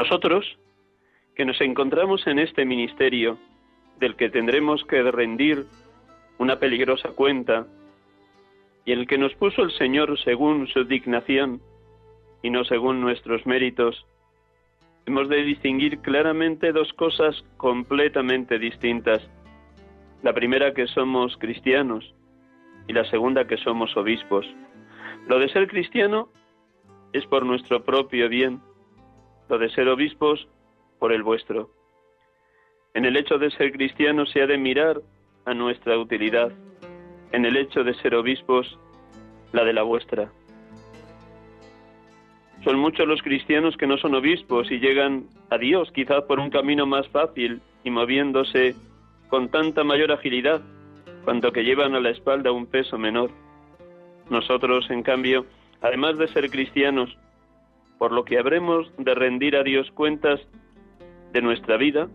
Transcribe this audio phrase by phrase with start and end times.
[0.00, 0.46] Nosotros,
[1.36, 3.36] que nos encontramos en este ministerio,
[3.98, 5.66] del que tendremos que rendir
[6.38, 7.66] una peligrosa cuenta,
[8.86, 11.60] y el que nos puso el Señor según su dignación
[12.42, 14.06] y no según nuestros méritos,
[15.04, 19.20] hemos de distinguir claramente dos cosas completamente distintas.
[20.22, 22.14] La primera que somos cristianos
[22.88, 24.46] y la segunda que somos obispos.
[25.28, 26.30] Lo de ser cristiano
[27.12, 28.62] es por nuestro propio bien,
[29.58, 30.48] de ser obispos
[30.98, 31.70] por el vuestro.
[32.94, 35.00] En el hecho de ser cristianos se ha de mirar
[35.44, 36.52] a nuestra utilidad,
[37.32, 38.78] en el hecho de ser obispos
[39.52, 40.30] la de la vuestra.
[42.64, 46.50] Son muchos los cristianos que no son obispos y llegan a Dios quizás por un
[46.50, 48.74] camino más fácil y moviéndose
[49.28, 50.60] con tanta mayor agilidad,
[51.24, 53.30] cuanto que llevan a la espalda un peso menor.
[54.28, 55.46] Nosotros, en cambio,
[55.80, 57.16] además de ser cristianos,
[58.00, 60.40] por lo que habremos de rendir a Dios cuentas
[61.34, 62.08] de nuestra vida,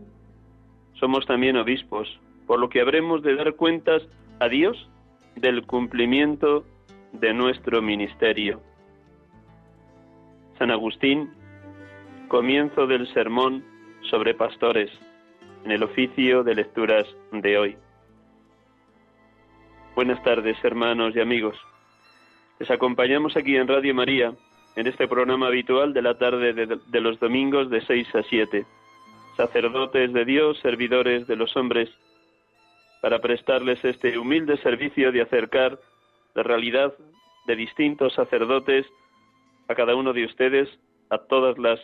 [0.96, 4.01] somos también obispos, por lo que habremos de dar cuentas
[4.40, 4.90] a Dios
[5.35, 6.66] del cumplimiento
[7.12, 8.62] de nuestro ministerio.
[10.57, 11.29] San Agustín,
[12.29, 13.63] comienzo del sermón
[14.09, 14.90] sobre pastores,
[15.66, 17.78] en el oficio de lecturas de hoy.
[19.96, 21.56] Buenas tardes, hermanos y amigos.
[22.57, 24.34] Les acompañamos aquí en Radio María,
[24.75, 28.66] en este programa habitual de la tarde de, los domingos de 6 a 7.
[29.38, 31.90] Sacerdotes de Dios, servidores de los hombres,
[33.02, 35.80] para prestarles este humilde servicio de acercar
[36.34, 36.94] la realidad
[37.47, 38.85] de distintos sacerdotes
[39.68, 40.69] a cada uno de ustedes,
[41.09, 41.80] a todas las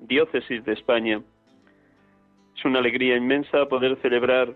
[0.00, 1.22] diócesis de España.
[2.56, 4.54] Es una alegría inmensa poder celebrar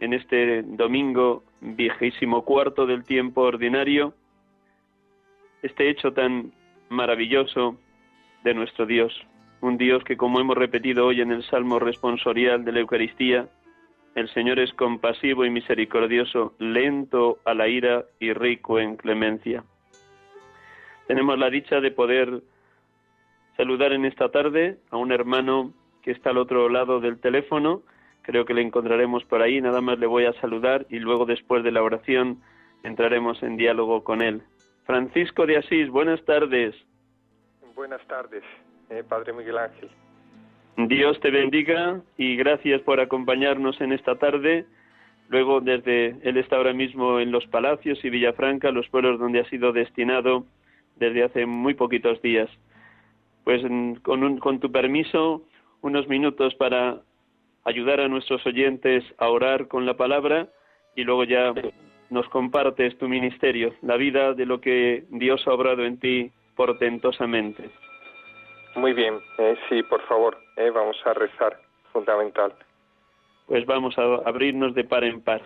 [0.00, 4.14] en este domingo vigésimo cuarto del tiempo ordinario
[5.62, 6.52] este hecho tan
[6.90, 7.76] maravilloso
[8.44, 9.14] de nuestro Dios,
[9.60, 13.48] un Dios que como hemos repetido hoy en el Salmo responsorial de la Eucaristía,
[14.16, 19.62] el Señor es compasivo y misericordioso, lento a la ira y rico en clemencia.
[21.06, 22.42] Tenemos la dicha de poder
[23.56, 27.82] saludar en esta tarde a un hermano que está al otro lado del teléfono.
[28.22, 29.60] Creo que le encontraremos por ahí.
[29.60, 32.40] Nada más le voy a saludar y luego después de la oración
[32.82, 34.42] entraremos en diálogo con él.
[34.90, 36.74] Francisco de Asís, buenas tardes.
[37.76, 38.42] Buenas tardes,
[38.88, 39.88] eh, Padre Miguel Ángel.
[40.88, 44.66] Dios te bendiga y gracias por acompañarnos en esta tarde.
[45.28, 49.44] Luego, desde él está ahora mismo en los Palacios y Villafranca, los pueblos donde ha
[49.44, 50.44] sido destinado
[50.96, 52.50] desde hace muy poquitos días.
[53.44, 53.62] Pues
[54.02, 55.44] con, un, con tu permiso,
[55.82, 56.98] unos minutos para
[57.62, 60.48] ayudar a nuestros oyentes a orar con la palabra
[60.96, 61.54] y luego ya
[62.10, 67.70] nos compartes tu ministerio, la vida de lo que Dios ha obrado en ti portentosamente.
[68.74, 71.58] Muy bien, eh, sí, por favor, eh, vamos a rezar,
[71.92, 72.52] fundamental.
[73.46, 75.42] Pues vamos a abrirnos de par en par.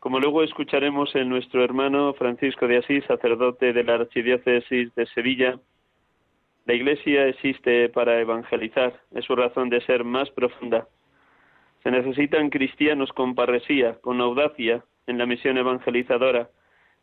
[0.00, 5.58] Como luego escucharemos en nuestro hermano Francisco de Asís, sacerdote de la Archidiócesis de Sevilla,
[6.66, 10.86] la Iglesia existe para evangelizar, es su razón de ser más profunda.
[11.82, 16.50] Se necesitan cristianos con parresía, con audacia en la misión evangelizadora,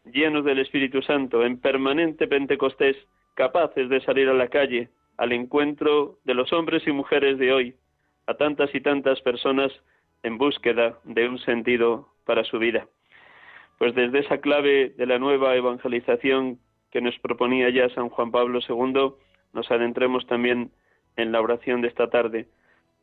[0.05, 2.95] llenos del Espíritu Santo, en permanente Pentecostés,
[3.33, 7.75] capaces de salir a la calle, al encuentro de los hombres y mujeres de hoy,
[8.27, 9.71] a tantas y tantas personas
[10.23, 12.87] en búsqueda de un sentido para su vida.
[13.77, 16.59] Pues desde esa clave de la nueva evangelización
[16.91, 19.13] que nos proponía ya San Juan Pablo II,
[19.53, 20.71] nos adentremos también
[21.17, 22.47] en la oración de esta tarde.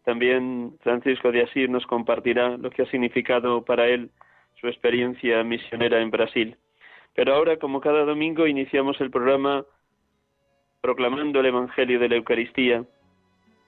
[0.04, 4.10] También Francisco de Asís nos compartirá lo que ha significado para él
[4.62, 6.56] su experiencia misionera en Brasil.
[7.14, 9.66] Pero ahora, como cada domingo, iniciamos el programa
[10.80, 12.84] proclamando el Evangelio de la Eucaristía.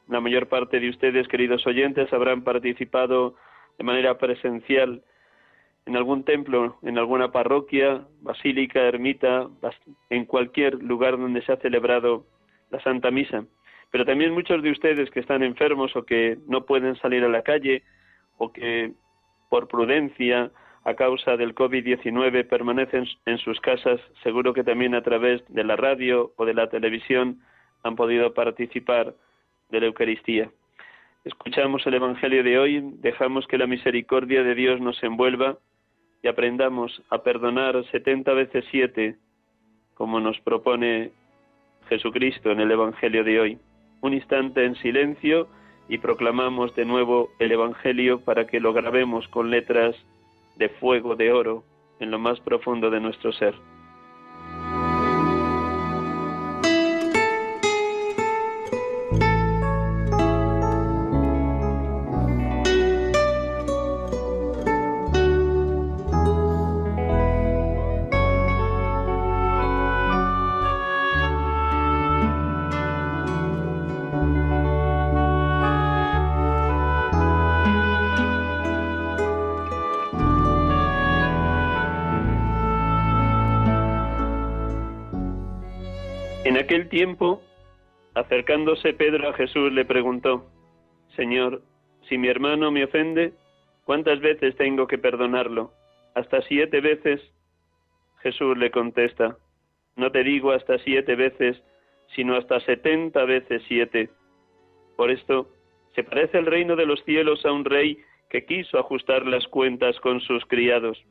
[0.09, 3.35] La mayor parte de ustedes, queridos oyentes, habrán participado
[3.77, 5.03] de manera presencial
[5.85, 9.49] en algún templo, en alguna parroquia, basílica, ermita,
[10.11, 12.25] en cualquier lugar donde se ha celebrado
[12.71, 13.45] la Santa Misa.
[13.91, 17.43] Pero también muchos de ustedes que están enfermos o que no pueden salir a la
[17.43, 17.83] calle
[18.39, 18.93] o que
[19.51, 20.53] por prudencia
[20.85, 25.77] a causa del COVID-19 permanecen en sus casas, seguro que también a través de la
[25.77, 27.41] radio o de la televisión
[27.83, 29.15] han podido participar
[29.71, 30.51] de la Eucaristía.
[31.25, 35.57] Escuchamos el Evangelio de hoy, dejamos que la misericordia de Dios nos envuelva
[36.23, 39.17] y aprendamos a perdonar setenta veces siete,
[39.95, 41.13] como nos propone
[41.89, 43.59] Jesucristo en el Evangelio de hoy.
[44.03, 45.49] Un instante en silencio
[45.89, 49.97] y proclamamos de nuevo el Evangelio para que lo grabemos con letras
[50.57, 51.65] de fuego de oro
[52.01, 53.55] en lo más profundo de nuestro ser.
[86.95, 87.43] Tiempo,
[88.15, 90.47] acercándose Pedro a Jesús, le preguntó,
[91.17, 91.61] Señor,
[92.09, 93.33] si mi hermano me ofende,
[93.85, 95.73] ¿cuántas veces tengo que perdonarlo?
[96.15, 97.21] ¿Hasta siete veces?
[98.23, 99.37] Jesús le contesta,
[99.97, 101.61] no te digo hasta siete veces,
[102.15, 104.11] sino hasta setenta veces siete.
[104.97, 105.49] Por esto,
[105.97, 107.99] se parece el reino de los cielos a un rey
[108.31, 111.05] que quiso ajustar las cuentas con sus criados.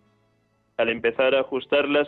[0.77, 2.07] Al empezar a ajustarlas,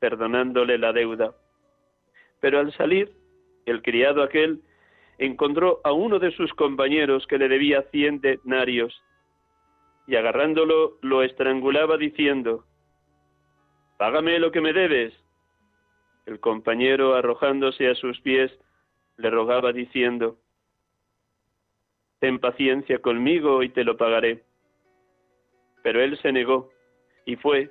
[0.00, 1.34] perdonándole la deuda.
[2.40, 3.12] Pero al salir,
[3.66, 4.62] el criado aquel
[5.18, 9.00] encontró a uno de sus compañeros que le debía cien denarios,
[10.06, 12.64] y agarrándolo lo estrangulaba diciendo,
[13.98, 15.12] Págame lo que me debes.
[16.24, 18.50] El compañero, arrojándose a sus pies,
[19.18, 20.38] le rogaba diciendo,
[22.18, 24.42] Ten paciencia conmigo y te lo pagaré.
[25.82, 26.70] Pero él se negó
[27.26, 27.70] y fue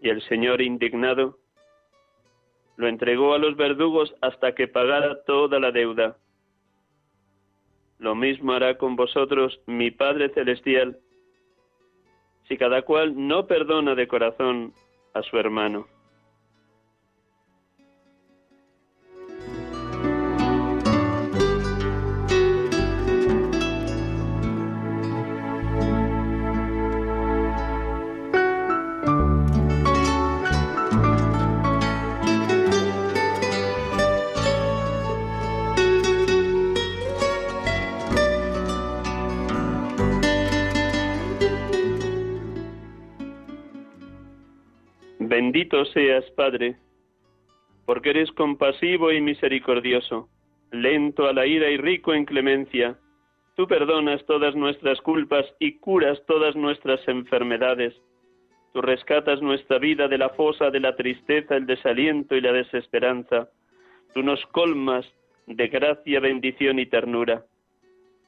[0.00, 1.38] Y el Señor, indignado,
[2.76, 6.16] lo entregó a los verdugos hasta que pagara toda la deuda.
[7.98, 10.98] Lo mismo hará con vosotros mi Padre Celestial,
[12.46, 14.72] si cada cual no perdona de corazón
[15.14, 15.86] a su hermano.
[45.40, 46.74] Bendito seas, Padre,
[47.86, 50.28] porque eres compasivo y misericordioso,
[50.72, 52.98] lento a la ira y rico en clemencia.
[53.54, 57.94] Tú perdonas todas nuestras culpas y curas todas nuestras enfermedades.
[58.72, 63.48] Tú rescatas nuestra vida de la fosa de la tristeza, el desaliento y la desesperanza.
[64.14, 65.06] Tú nos colmas
[65.46, 67.44] de gracia, bendición y ternura.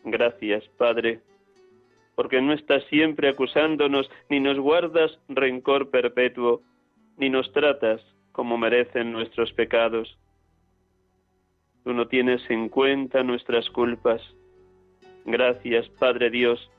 [0.05, 1.19] Gracias, Padre,
[2.15, 6.63] porque no estás siempre acusándonos, ni nos guardas rencor perpetuo,
[7.21, 8.01] ni nos tratas
[8.33, 10.19] como merecen nuestros pecados.
[11.85, 14.23] Tú no tienes en cuenta nuestras culpas.
[15.27, 16.71] Gracias, Padre Dios,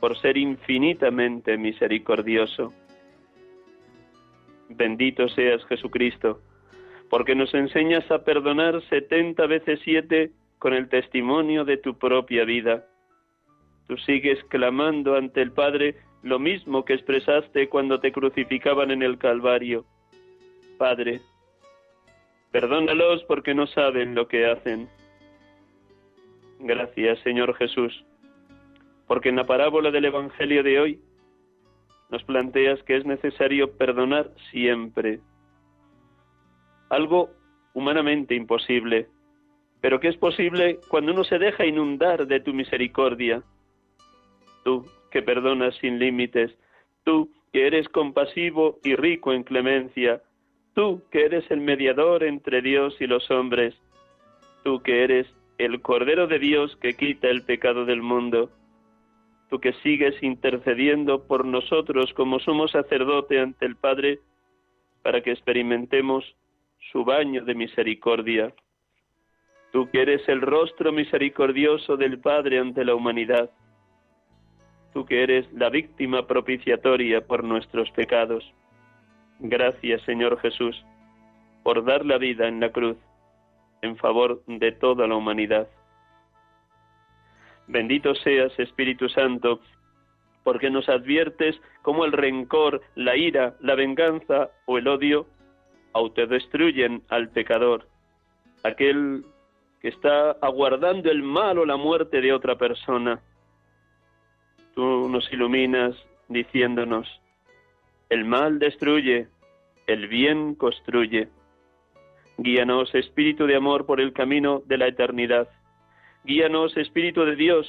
[0.00, 2.72] por ser infinitamente misericordioso.
[4.70, 6.40] Bendito seas Jesucristo,
[7.10, 12.86] porque nos enseñas a perdonar setenta veces siete con el testimonio de tu propia vida.
[13.86, 19.18] Tú sigues clamando ante el Padre lo mismo que expresaste cuando te crucificaban en el
[19.18, 19.84] Calvario.
[20.78, 21.20] Padre,
[22.50, 24.88] perdónalos porque no saben lo que hacen.
[26.60, 28.04] Gracias, Señor Jesús,
[29.08, 31.00] porque en la parábola del Evangelio de hoy
[32.10, 35.20] nos planteas que es necesario perdonar siempre.
[36.88, 37.30] Algo
[37.74, 39.08] humanamente imposible,
[39.80, 43.42] pero que es posible cuando uno se deja inundar de tu misericordia.
[44.62, 46.52] Tú que perdonas sin límites,
[47.04, 50.22] tú que eres compasivo y rico en clemencia,
[50.74, 53.74] tú que eres el mediador entre Dios y los hombres,
[54.64, 55.26] tú que eres
[55.58, 58.50] el Cordero de Dios que quita el pecado del mundo
[59.52, 64.18] tú que sigues intercediendo por nosotros como somos sacerdote ante el Padre,
[65.02, 66.24] para que experimentemos
[66.90, 68.54] su baño de misericordia.
[69.70, 73.50] Tú que eres el rostro misericordioso del Padre ante la humanidad.
[74.92, 78.44] Tú que eres la víctima propiciatoria por nuestros pecados.
[79.38, 80.84] Gracias, Señor Jesús,
[81.62, 82.96] por dar la vida en la cruz
[83.82, 85.68] en favor de toda la humanidad.
[87.66, 89.60] Bendito seas, Espíritu Santo,
[90.44, 95.26] porque nos adviertes cómo el rencor, la ira, la venganza o el odio
[95.92, 97.86] autodestruyen al pecador,
[98.62, 99.24] aquel
[99.80, 103.20] que está aguardando el mal o la muerte de otra persona.
[104.74, 105.94] Tú nos iluminas
[106.28, 107.08] diciéndonos,
[108.08, 109.28] el mal destruye,
[109.86, 111.28] el bien construye.
[112.38, 115.48] Guíanos, Espíritu de amor, por el camino de la eternidad
[116.24, 117.66] Guíanos, Espíritu de Dios,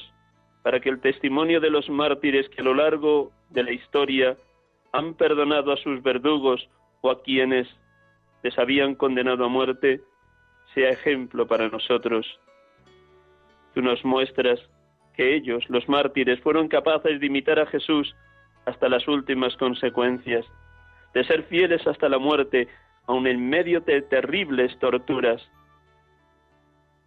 [0.62, 4.36] para que el testimonio de los mártires que a lo largo de la historia
[4.92, 6.68] han perdonado a sus verdugos
[7.00, 7.66] o a quienes
[8.44, 10.02] les habían condenado a muerte,
[10.72, 12.26] sea ejemplo para nosotros.
[13.74, 14.60] Tú nos muestras
[15.16, 18.14] que ellos, los mártires, fueron capaces de imitar a Jesús
[18.66, 20.44] hasta las últimas consecuencias,
[21.12, 22.68] de ser fieles hasta la muerte,
[23.06, 25.42] aun en medio de terribles torturas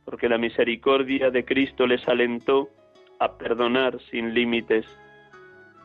[0.07, 2.69] porque la misericordia de Cristo les alentó
[3.19, 4.85] a perdonar sin límites,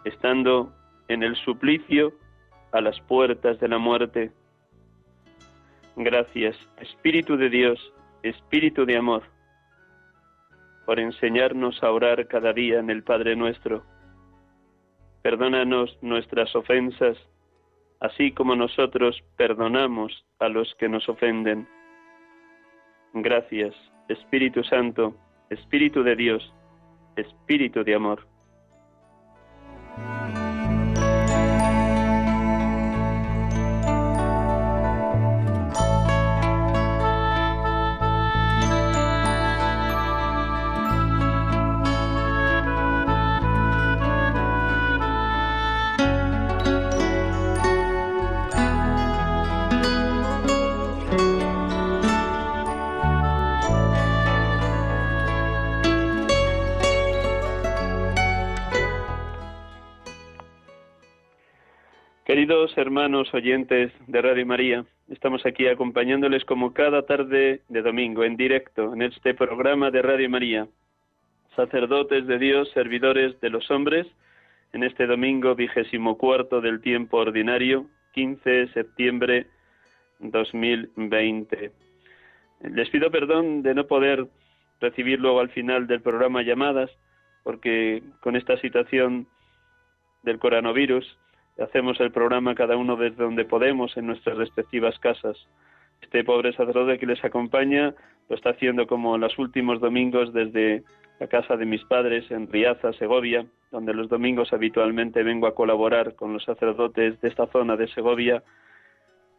[0.05, 0.73] estando
[1.09, 2.13] en el suplicio
[2.71, 4.31] a las puertas de la muerte.
[5.97, 9.25] Gracias, Espíritu de Dios, Espíritu de amor,
[10.87, 13.85] por enseñarnos a orar cada día en el Padre nuestro.
[15.23, 17.17] Perdónanos nuestras ofensas,
[18.01, 21.69] así como nosotros perdonamos a los que nos ofenden.
[23.15, 23.75] Gracias,
[24.09, 25.15] Espíritu Santo,
[25.51, 26.55] Espíritu de Dios,
[27.17, 28.32] Espíritu de amor.
[62.83, 68.93] Hermanos oyentes de Radio María, estamos aquí acompañándoles como cada tarde de domingo en directo
[68.93, 70.67] en este programa de Radio María,
[71.55, 74.09] sacerdotes de Dios, servidores de los hombres,
[74.73, 79.47] en este domingo vigésimo cuarto del tiempo ordinario, 15 de septiembre
[80.19, 81.71] 2020.
[82.63, 84.27] Les pido perdón de no poder
[84.81, 86.91] recibir luego al final del programa llamadas,
[87.45, 89.29] porque con esta situación
[90.25, 91.17] del coronavirus
[91.61, 95.37] hacemos el programa cada uno desde donde podemos en nuestras respectivas casas.
[96.01, 97.95] Este pobre sacerdote que les acompaña
[98.29, 100.83] lo está haciendo como los últimos domingos desde
[101.21, 106.15] la casa de mis padres en Riaza, Segovia, donde los domingos habitualmente vengo a colaborar
[106.15, 108.43] con los sacerdotes de esta zona de Segovia,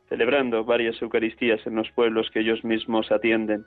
[0.08, 3.66] celebrando varias Eucaristías en los pueblos que ellos mismos atienden.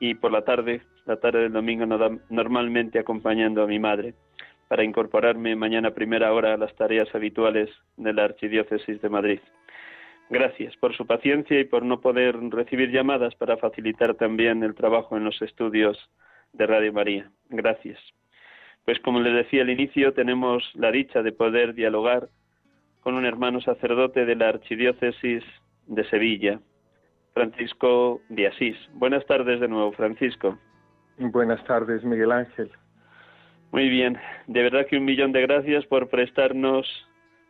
[0.00, 1.86] Y por la tarde, la tarde del domingo,
[2.28, 4.14] normalmente acompañando a mi madre
[4.74, 9.38] para incorporarme mañana primera hora a las tareas habituales de la Archidiócesis de Madrid.
[10.30, 15.16] Gracias por su paciencia y por no poder recibir llamadas para facilitar también el trabajo
[15.16, 15.96] en los estudios
[16.54, 17.30] de Radio María.
[17.50, 18.00] Gracias.
[18.84, 22.28] Pues como les decía al inicio, tenemos la dicha de poder dialogar
[23.00, 25.44] con un hermano sacerdote de la Archidiócesis
[25.86, 26.58] de Sevilla,
[27.32, 28.76] Francisco de Asís.
[28.92, 30.58] Buenas tardes de nuevo, Francisco.
[31.16, 32.72] Buenas tardes, Miguel Ángel.
[33.74, 34.16] Muy bien,
[34.46, 36.86] de verdad que un millón de gracias por prestarnos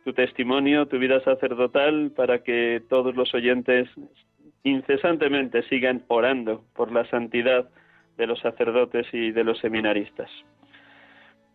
[0.03, 3.87] tu testimonio, tu vida sacerdotal, para que todos los oyentes
[4.63, 7.69] incesantemente sigan orando por la santidad
[8.17, 10.27] de los sacerdotes y de los seminaristas.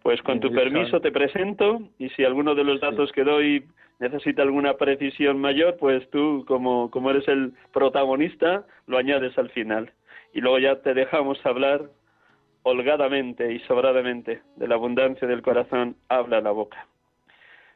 [0.05, 3.65] Pues con tu permiso te presento y si alguno de los datos que doy
[3.99, 9.91] necesita alguna precisión mayor, pues tú como, como eres el protagonista lo añades al final.
[10.33, 11.91] Y luego ya te dejamos hablar
[12.63, 16.87] holgadamente y sobradamente de la abundancia del corazón, habla la boca.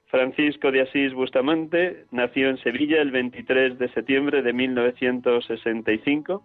[0.07, 6.43] Francisco de Asís Bustamante nació en Sevilla el 23 de septiembre de 1965.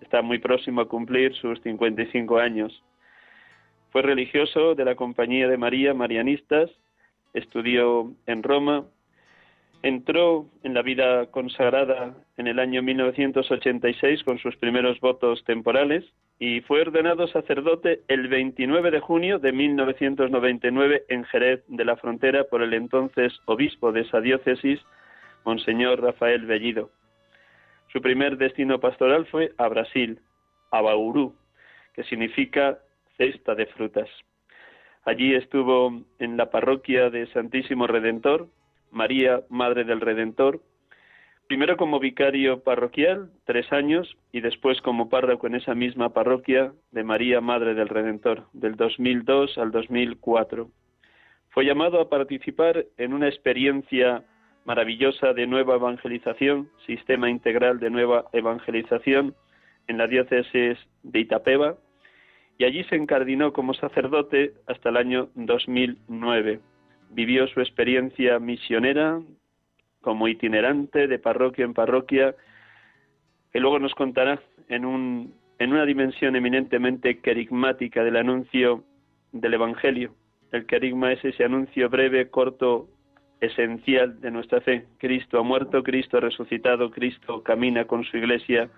[0.00, 2.82] Está muy próximo a cumplir sus 55 años.
[3.90, 6.70] Fue religioso de la Compañía de María Marianistas,
[7.32, 8.84] estudió en Roma,
[9.82, 16.04] entró en la vida consagrada en el año 1986 con sus primeros votos temporales
[16.38, 22.44] y fue ordenado sacerdote el 29 de junio de 1999 en Jerez de la Frontera
[22.44, 24.80] por el entonces obispo de esa diócesis,
[25.44, 26.90] Monseñor Rafael Bellido.
[27.92, 30.20] Su primer destino pastoral fue a Brasil,
[30.70, 31.34] a Bauru,
[31.94, 32.78] que significa
[33.16, 34.08] cesta de frutas.
[35.04, 38.48] Allí estuvo en la parroquia de Santísimo Redentor,
[38.90, 40.60] María, Madre del Redentor,
[41.48, 47.04] primero como vicario parroquial, tres años, y después como párroco en esa misma parroquia de
[47.04, 50.70] María, Madre del Redentor, del 2002 al 2004.
[51.50, 54.24] Fue llamado a participar en una experiencia
[54.64, 59.34] maravillosa de nueva evangelización, sistema integral de nueva evangelización
[59.86, 61.76] en la diócesis de Itapeva,
[62.58, 66.60] y allí se encardinó como sacerdote hasta el año 2009.
[67.10, 69.20] Vivió su experiencia misionera
[70.00, 72.34] como itinerante de parroquia en parroquia,
[73.52, 78.84] que luego nos contará en, un, en una dimensión eminentemente querigmática del anuncio
[79.32, 80.14] del Evangelio.
[80.52, 82.88] El querigma es ese anuncio breve, corto,
[83.40, 84.84] esencial de nuestra fe.
[84.98, 88.68] Cristo ha muerto, Cristo ha resucitado, Cristo camina con su iglesia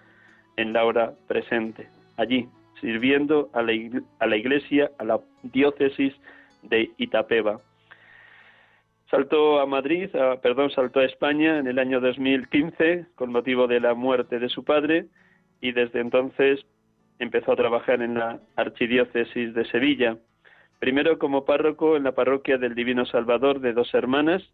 [0.56, 1.88] en la hora presente.
[2.16, 2.48] Allí,
[2.80, 3.72] sirviendo a la,
[4.18, 6.14] a la iglesia, a la diócesis
[6.62, 7.60] de Itapeva.
[9.10, 10.08] Saltó a Madrid,
[10.40, 14.62] perdón, saltó a España en el año 2015 con motivo de la muerte de su
[14.64, 15.06] padre
[15.60, 16.64] y desde entonces
[17.18, 20.16] empezó a trabajar en la archidiócesis de Sevilla.
[20.78, 24.48] Primero como párroco en la parroquia del Divino Salvador de Dos Hermanas,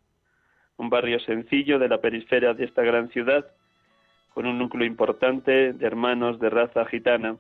[0.79, 3.47] un barrio sencillo de la periferia de esta gran ciudad,
[4.33, 7.37] con un núcleo importante de hermanos de raza gitana.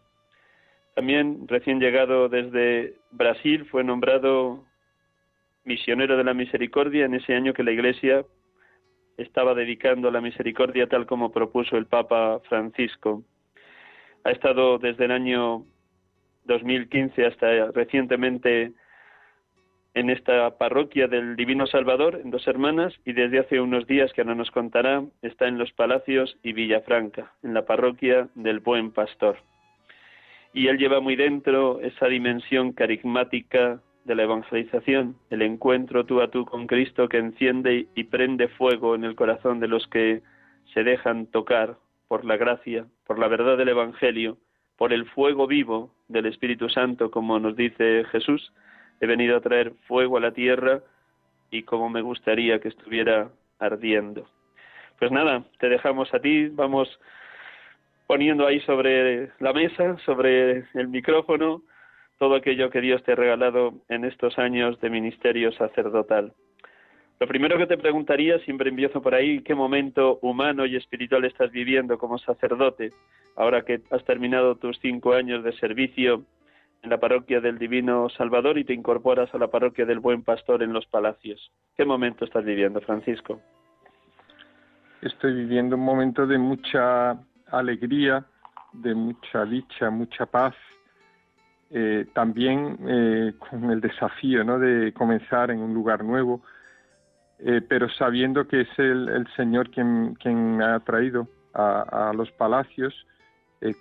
[0.94, 4.65] También, recién llegado desde Brasil, fue nombrado
[5.66, 8.24] misionero de la misericordia en ese año que la Iglesia
[9.18, 13.22] estaba dedicando la misericordia tal como propuso el Papa Francisco.
[14.24, 15.64] Ha estado desde el año
[16.44, 18.72] 2015 hasta recientemente
[19.94, 24.24] en esta parroquia del Divino Salvador, en Dos Hermanas, y desde hace unos días, que
[24.24, 29.38] no nos contará, está en Los Palacios y Villafranca, en la parroquia del Buen Pastor
[30.57, 36.31] y él lleva muy dentro esa dimensión carismática de la evangelización, el encuentro tú a
[36.31, 40.23] tú con Cristo que enciende y prende fuego en el corazón de los que
[40.73, 44.38] se dejan tocar por la gracia, por la verdad del Evangelio,
[44.77, 48.53] por el fuego vivo del Espíritu Santo, como nos dice Jesús,
[49.01, 50.81] he venido a traer fuego a la tierra
[51.51, 54.29] y como me gustaría que estuviera ardiendo.
[55.01, 56.88] Pues nada, te dejamos a ti, vamos
[58.07, 61.62] poniendo ahí sobre la mesa, sobre el micrófono,
[62.18, 66.33] todo aquello que Dios te ha regalado en estos años de ministerio sacerdotal.
[67.18, 71.50] Lo primero que te preguntaría, siempre empiezo por ahí, ¿qué momento humano y espiritual estás
[71.50, 72.90] viviendo como sacerdote,
[73.37, 76.24] ahora que has terminado tus cinco años de servicio
[76.83, 80.62] en la parroquia del Divino Salvador y te incorporas a la parroquia del Buen Pastor
[80.62, 81.50] en los Palacios?
[81.74, 83.40] ¿Qué momento estás viviendo, Francisco?
[85.00, 87.18] Estoy viviendo un momento de mucha
[87.50, 88.26] alegría,
[88.72, 90.55] de mucha dicha, mucha paz,
[91.70, 94.59] eh, también eh, con el desafío ¿no?
[94.59, 96.42] de comenzar en un lugar nuevo,
[97.38, 100.16] eh, pero sabiendo que es el, Señor quien,
[100.57, 102.94] me ha traído a, los palacios,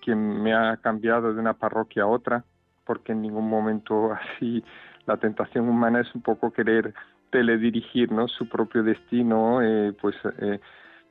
[0.02, 2.44] quien me ha cambiado de una parroquia a otra,
[2.86, 4.64] porque en ningún momento así
[5.06, 6.94] la tentación humana es un poco querer
[7.30, 8.28] teledirigir ¿no?
[8.28, 10.60] su propio destino, eh, pues, eh,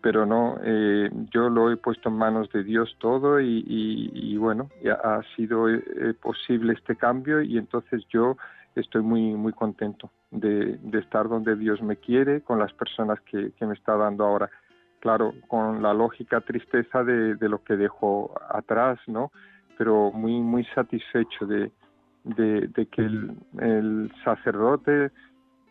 [0.04, 4.68] pero no, eh, yo lo he puesto en manos de Dios todo y, y, bueno,
[5.02, 5.64] ha sido
[6.20, 8.36] posible este cambio y entonces yo
[8.74, 13.64] estoy muy, muy contento de, estar donde Dios me quiere, con las personas que, que,
[13.64, 14.50] me está dando ahora.
[15.00, 19.32] Claro, con la lógica tristeza de, de lo que dejo atrás, ¿no?
[19.78, 21.72] Pero muy, muy satisfecho de,
[22.24, 25.10] de, que el, sacerdote,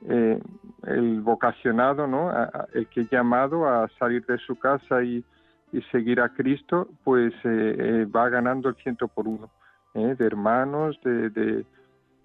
[0.09, 0.39] eh,
[0.87, 2.31] el vocacionado, ¿no?
[2.73, 5.23] el que he llamado a salir de su casa y,
[5.91, 9.49] seguir a Cristo, pues eh, eh, va ganando el ciento por uno,
[9.95, 11.65] de hermanos, de, de,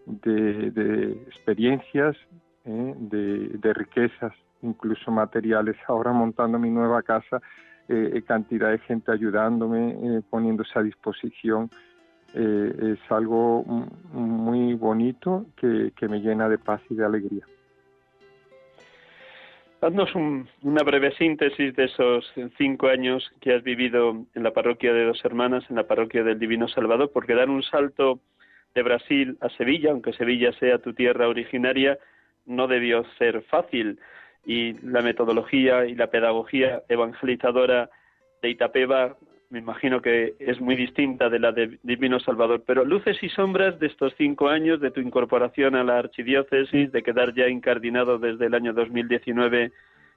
[0.05, 2.15] de, experiencias,
[2.65, 5.77] de, riquezas, incluso materiales.
[5.87, 7.41] Ahora montando mi nueva casa,
[8.27, 11.71] cantidad de gente ayudándome, poniéndose a disposición.
[12.35, 13.65] Eh, es algo
[14.13, 17.47] muy bonito que, me llena de paz y de alegría.
[19.81, 20.13] Haznos
[20.63, 25.25] una breve síntesis de esos cinco años que has vivido en la parroquia de Dos
[25.25, 28.19] Hermanas, en la parroquia del Divino Salvador, porque dar un salto
[28.75, 31.97] de Brasil a Sevilla, aunque Sevilla sea tu tierra originaria,
[32.45, 34.01] no debió ser fácil.
[34.45, 37.89] Y la metodología y la pedagogía evangelizadora
[38.43, 39.17] de Itapeva
[39.51, 43.79] me imagino que es muy distinta de la de Divino Salvador, pero luces y sombras
[43.79, 48.47] de estos cinco años, de tu incorporación a la archidiócesis, de quedar ya incardinado desde
[48.47, 49.73] el año 2019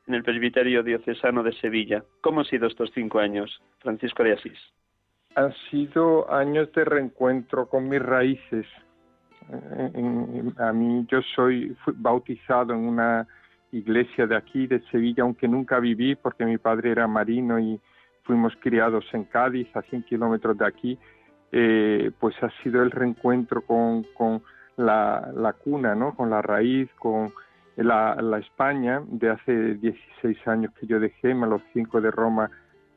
[0.07, 2.03] en el Presbiterio Diocesano de Sevilla.
[2.19, 4.59] ¿Cómo han sido estos cinco años, Francisco de Asís?
[5.35, 8.65] Han sido años de reencuentro con mis raíces.
[10.57, 13.27] a mí yo soy bautizado en una
[13.71, 17.79] iglesia de aquí, de Sevilla, aunque nunca viví porque mi padre era marino y
[18.31, 20.97] fuimos criados en Cádiz, a 100 kilómetros de aquí,
[21.51, 24.41] eh, pues ha sido el reencuentro con, con
[24.77, 26.15] la, la, cuna, ¿no?
[26.15, 27.33] con la raíz, con
[27.75, 32.49] la, España de hace 16 años que yo dejé, más los 5 de Roma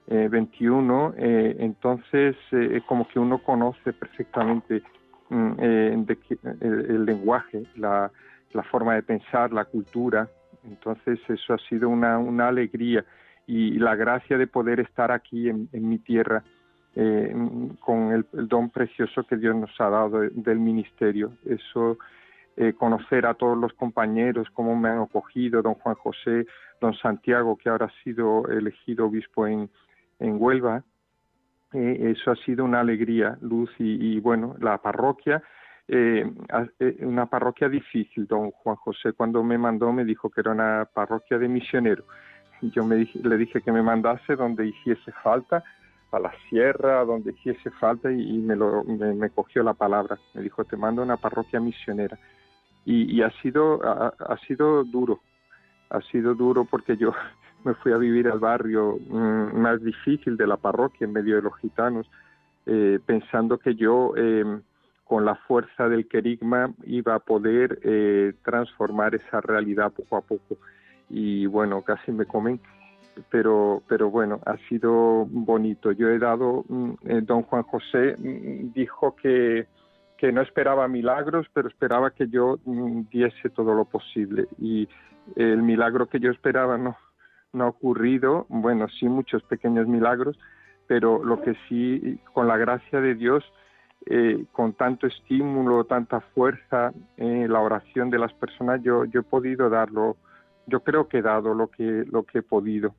[0.06, 4.84] eh, 21, eh, entonces eh, es como que uno conoce perfectamente
[5.30, 6.06] mm, el,
[6.60, 8.08] el, lenguaje, la,
[8.52, 10.28] la forma de pensar, la cultura,
[10.64, 13.04] entonces eso ha sido una, una alegría
[13.46, 16.42] y la gracia de poder estar aquí en, mi tierra
[16.94, 17.34] eh,
[17.80, 21.32] con el, don precioso que Dios nos ha dado del ministerio.
[21.44, 21.98] Eso,
[22.56, 26.46] eh, conocer a todos los compañeros, cómo me han acogido, don Juan José,
[26.80, 29.68] don Santiago, que ahora ha sido elegido obispo en,
[30.20, 30.82] en Huelva,
[31.72, 35.42] eh, eso ha sido una alegría, luz y, bueno, la parroquia.
[37.00, 41.36] una parroquia difícil, don Juan José cuando me mandó me dijo que era una parroquia
[41.38, 42.06] de misioneros
[42.70, 45.62] yo me le dije que me mandase donde hiciese falta,
[46.12, 50.18] a la sierra, donde hiciese falta, y, me, lo, me, cogió la palabra.
[50.34, 52.18] Me dijo, te mando a una parroquia misionera.
[52.86, 55.20] Y, ha, sido, ha, sido duro,
[55.88, 57.12] ha sido duro porque yo
[57.64, 61.42] me fui a vivir al barrio mm, más difícil de la parroquia, en medio de
[61.42, 62.08] los gitanos,
[62.66, 64.14] eh, pensando que yo...
[64.16, 64.62] Em,
[65.04, 70.56] con la fuerza del querigma iba a poder eh, transformar esa realidad poco a poco
[71.14, 72.60] y bueno, casi me comen,
[73.30, 75.92] pero, pero bueno, ha sido bonito.
[75.92, 79.68] Yo he dado, mm, eh, don Juan José mm, dijo que,
[80.18, 84.88] que no esperaba milagros, pero esperaba que yo mm, diese todo lo posible y
[85.36, 86.96] el milagro que yo esperaba no,
[87.52, 90.36] no ha ocurrido, bueno, sí muchos pequeños milagros,
[90.88, 93.44] pero lo que sí, con la gracia de Dios,
[94.06, 99.22] eh, con tanto estímulo, tanta fuerza, en la oración de las personas, yo, yo he
[99.22, 100.16] podido darlo
[100.66, 102.94] yo creo que he dado lo que, lo que he podido.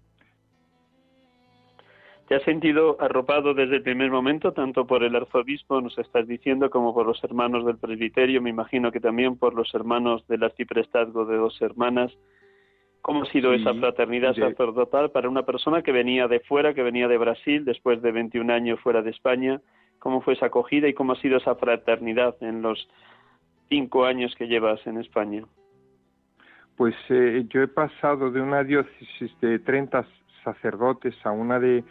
[2.27, 6.71] ¿Te has sentido arropado desde el primer momento, tanto por el arzobispo, nos estás diciendo,
[6.71, 8.41] como por los hermanos del presbiterio?
[8.41, 12.11] Me imagino que también por los hermanos del arciprestazgo de dos hermanas.
[13.03, 17.07] ¿Cómo ha sido esa fraternidad sacerdotal para una persona que venía de fuera, que venía
[17.07, 19.61] de Brasil, después de 21 años fuera de España?
[19.99, 22.89] ¿Cómo fue esa acogida y cómo ha sido esa fraternidad en los
[23.69, 25.43] cinco años que llevas en España?
[26.75, 30.05] Pues eh, yo he pasado de una diócesis de 30
[30.43, 31.83] sacerdotes a una de,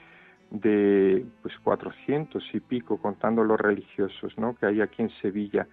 [0.50, 4.54] de pues 400 y pico, contando los religiosos ¿no?
[4.54, 5.66] que hay aquí en Sevilla.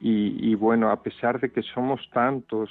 [0.00, 2.68] Y, y, bueno, a pesar de que somos tantos,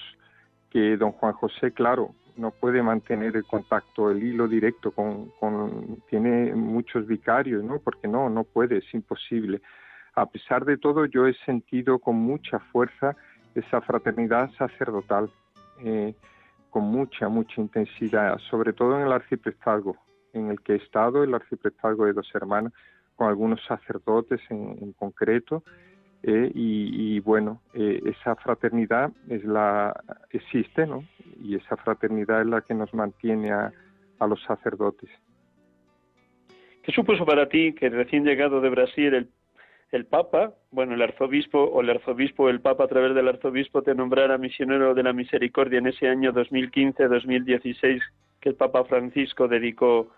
[0.70, 6.02] que don Juan José, claro, no puede mantener el contacto, el hilo directo con, con
[6.10, 7.80] tiene muchos vicarios, ¿no?
[7.80, 9.62] Porque no, no puede, es imposible.
[10.16, 13.16] A pesar de todo, yo he sentido con mucha fuerza
[13.56, 15.30] esa fraternidad sacerdotal
[15.80, 16.14] eh,
[16.70, 19.98] con mucha, mucha intensidad, sobre todo en el arciprestazgo,
[20.34, 22.74] en el que he estado, el arciprestazgo de dos hermanas,
[23.16, 25.64] con algunos sacerdotes en, concreto,
[26.24, 29.94] eh, y, bueno, eh, esa fraternidad es la
[30.32, 31.04] existe, ¿no?
[31.42, 33.72] Y esa fraternidad es la que nos mantiene a,
[34.20, 35.10] a los sacerdotes.
[36.82, 39.30] ¿Qué supuso para ti que recién llegado de Brasil el,
[39.94, 43.94] el Papa, bueno, el arzobispo o el arzobispo, el Papa a través del arzobispo te
[43.94, 48.02] nombrara misionero de la misericordia en ese año 2015-2016
[48.42, 50.10] que el Papa Francisco dedicó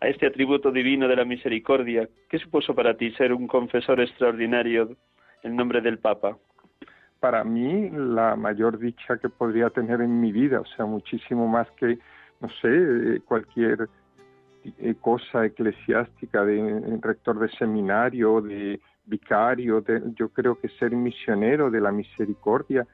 [0.00, 2.08] a este atributo divino de la misericordia.
[2.28, 4.96] ¿Qué supuso para ti ser un confesor extraordinario
[5.44, 6.36] en nombre del Papa?
[7.20, 11.70] Para mí, la mayor dicha que podría tener en mi vida, o sea, muchísimo más
[11.78, 11.98] que,
[12.40, 13.88] no sé, eh, cualquier
[15.00, 21.80] cosa eclesiástica de rector de seminario, de vicario, de, yo creo que ser misionero de
[21.80, 22.86] la misericordia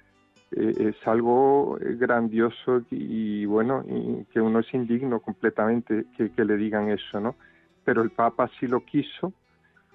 [0.55, 3.85] eh, es algo eh, grandioso y, bueno,
[4.33, 7.37] que uno es indigno completamente que, le digan eso, ¿no?
[7.85, 9.33] Pero el Papa sí lo quiso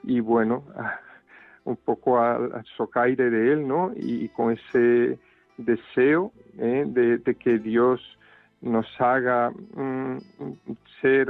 [0.04, 0.64] y bueno,
[1.64, 3.92] un poco al socaire de él, ¿no?
[3.96, 5.20] Y, con ese
[5.58, 6.86] deseo ¿eh?
[6.88, 8.02] de, que Dios
[8.62, 10.18] nos haga mm,
[11.02, 11.30] ser,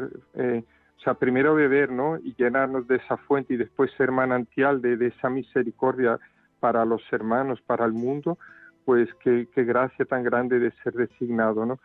[0.97, 2.17] o sea, primero beber, ¿no?
[2.17, 6.19] Y llenarnos de esa fuente y después ser manantial de, esa misericordia
[6.59, 8.37] para los hermanos, para el mundo,
[8.85, 11.79] pues qué, gracia tan grande de ser designado, ¿no?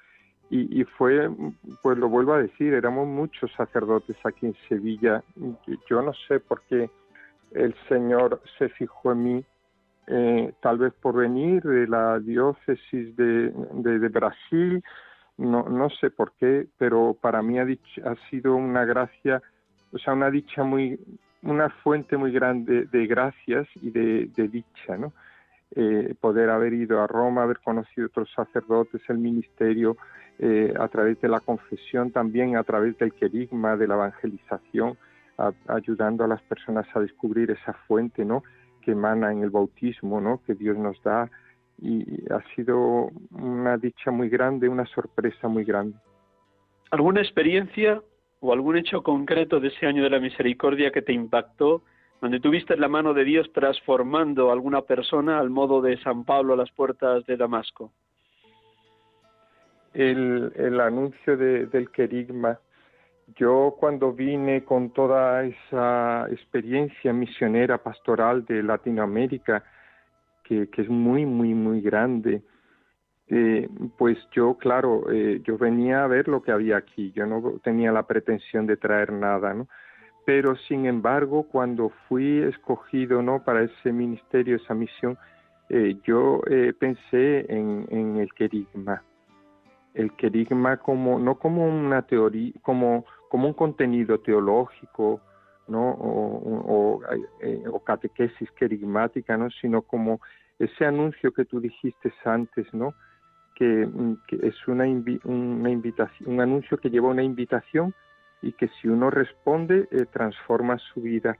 [0.54, 1.30] Y, fue,
[1.82, 5.22] pues lo vuelvo a decir, éramos muchos sacerdotes aquí en Sevilla.
[5.88, 6.90] Yo no sé por qué
[7.54, 9.44] el Señor se fijó en mí,
[10.08, 14.82] eh, tal vez por venir de la diócesis de, Brasil,
[15.38, 19.42] no, no sé por qué, pero para mí ha, ha sido una gracia,
[19.92, 20.98] o sea, una dicha muy,
[21.42, 25.12] una fuente muy grande de gracias y de, de dicha, ¿no?
[25.74, 29.96] Eh, poder haber ido a Roma, haber conocido otros sacerdotes, el ministerio,
[30.38, 34.98] eh, a través de la confesión, también a través del querigma, de la evangelización,
[35.66, 38.44] ayudando a las personas a descubrir esa fuente, ¿no?
[38.82, 40.40] Que emana en el bautismo, ¿no?
[40.46, 41.30] Que Dios nos da
[41.82, 45.96] y ha sido una dicha muy grande, una sorpresa muy grande.
[46.92, 48.00] ¿Alguna experiencia
[48.38, 51.82] o algún hecho concreto de ese año de la misericordia que te impactó
[52.20, 56.54] donde tuviste la mano de Dios transformando a alguna persona al modo de San Pablo
[56.54, 57.92] a las puertas de Damasco?
[59.92, 62.58] El, anuncio del querigma.
[63.36, 69.64] Yo cuando vine con toda esa experiencia misionera pastoral de Latinoamérica,
[70.42, 72.42] que, es muy, muy, muy grande,
[73.28, 77.60] eh, pues yo, claro, eh, yo venía a ver lo que había aquí, yo no
[77.62, 79.68] tenía la pretensión de traer nada, ¿no?
[80.24, 85.18] pero sin embargo cuando fui escogido no para ese ministerio esa misión
[85.68, 86.42] eh, yo
[86.78, 89.02] pensé en, el querigma.
[89.94, 95.20] El querigma como no como una teoría como como un contenido teológico
[95.72, 97.00] no o,
[97.40, 100.20] eh, catequesis querigmática no sino como
[100.58, 102.94] ese anuncio que tú dijiste antes no
[103.54, 103.88] que,
[104.42, 104.84] es una,
[105.24, 107.94] una invitación un anuncio que lleva una invitación
[108.42, 111.38] y que si uno responde eh, transforma su vida.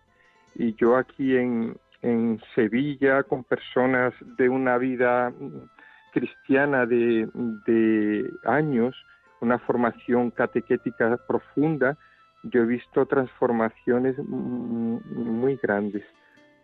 [0.55, 5.69] Y yo aquí en, en Sevilla, con personas de una vida mm,
[6.13, 7.29] cristiana de,
[7.67, 8.95] de años,
[9.41, 11.99] una formación catequética profunda,
[12.45, 16.05] yo he visto transformaciones mm, muy grandes,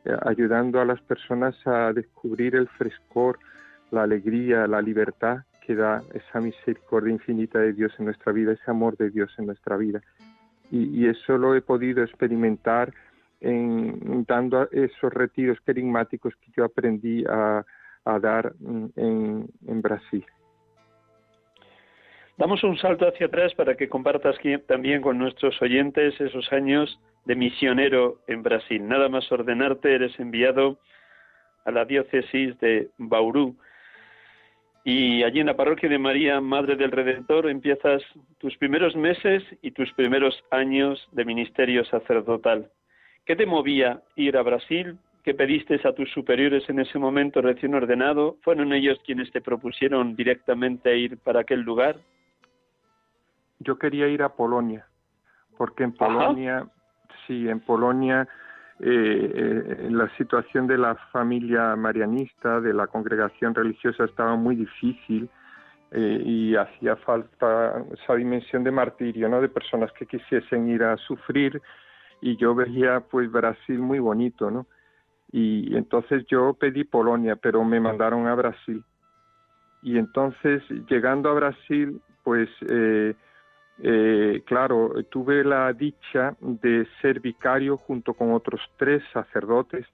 [0.05, 3.39] eh, ayudando a las personas a descubrir el frescor,
[3.91, 8.71] la alegría, la libertad que da esa misericordia infinita de Dios en nuestra vida, ese
[8.71, 10.01] amor de Dios en nuestra vida
[10.71, 12.93] y, eso lo he podido experimentar
[13.41, 17.65] en dando esos retiros querigmáticos que yo aprendí a,
[18.05, 20.25] dar en, en, Brasil.
[22.39, 24.37] Damos un salto hacia atrás para que compartas
[24.69, 28.87] también con nuestros oyentes esos años de misionero en Brasil.
[28.87, 30.79] Nada más ordenarte, eres enviado
[31.65, 33.57] a la diócesis de Bauru.
[34.85, 38.05] Y allí en la parroquia de María, Madre del Redentor, empiezas
[38.39, 42.71] tus primeros meses y tus primeros años de ministerio sacerdotal.
[43.27, 44.97] ¿Qué te movía ir a Brasil?
[45.25, 48.37] ¿Qué pediste a tus superiores en ese momento recién ordenado?
[48.43, 51.97] ¿Fueron ellos quienes te propusieron directamente ir para aquel lugar?
[53.61, 54.87] Yo quería ir a Polonia,
[55.57, 56.67] porque en Polonia,
[57.27, 58.29] sí, en Polonia
[58.81, 65.29] eh, eh, la situación de la familia marianista, de la congregación religiosa estaba muy difícil
[65.91, 69.41] eh, y hacía falta esa dimensión de martirio, ¿no?
[69.41, 71.61] De personas que quisiesen ir a sufrir
[72.21, 74.67] y yo veía pues Brasil muy bonito, ¿no?
[75.33, 78.83] Y entonces yo pedí Polonia, pero me mandaron a Brasil.
[79.83, 83.15] Y entonces llegando a Brasil, pues eh,
[83.81, 89.87] eh, claro, tuve la dicha de ser vicario junto con otros tres sacerdotes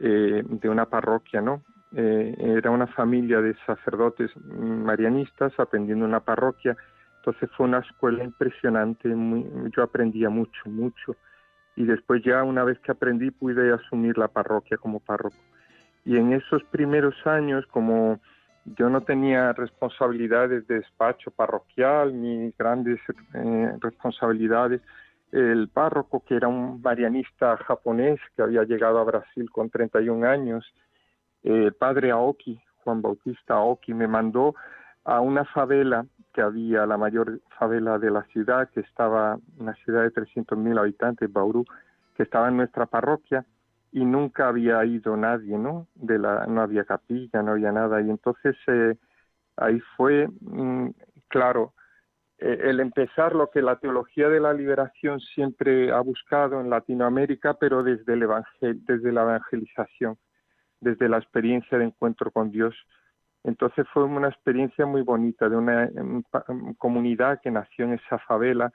[0.00, 1.62] eh, de una parroquia, ¿no?
[1.92, 6.76] Eh, era una familia de sacerdotes marianistas aprendiendo una parroquia,
[7.16, 9.08] entonces fue una escuela impresionante,
[9.74, 11.16] yo aprendía mucho, mucho,
[11.74, 15.36] y después ya una vez que aprendí pude asumir la parroquia como párroco.
[16.04, 18.20] Y en esos primeros años, como
[18.64, 23.00] yo no tenía responsabilidades de despacho parroquial ni grandes
[23.34, 24.80] eh, responsabilidades,
[25.32, 30.64] el párroco, que era un marianista japonés que había llegado a Brasil con 31 años,
[31.42, 34.54] el padre Aoki, Juan Bautista Aoki, me mandó
[35.04, 40.02] a una favela que había, la mayor favela de la ciudad, que estaba, una ciudad
[40.02, 41.64] de 300.000 habitantes, Bauru,
[42.14, 43.44] que estaba en nuestra parroquia,
[43.92, 45.88] y nunca había ido nadie, ¿no?
[45.94, 48.96] De la, no había capilla, no había nada, y entonces eh,
[49.56, 50.90] ahí fue, mm,
[51.28, 51.74] claro,
[52.38, 57.54] eh, el empezar lo que la teología de la liberación siempre ha buscado en Latinoamérica,
[57.54, 60.18] pero desde, el evangel desde la evangelización,
[60.80, 62.74] desde la experiencia de encuentro con Dios.
[63.44, 65.90] Entonces fue una experiencia muy bonita de una
[66.76, 68.72] comunidad que nació en esa favela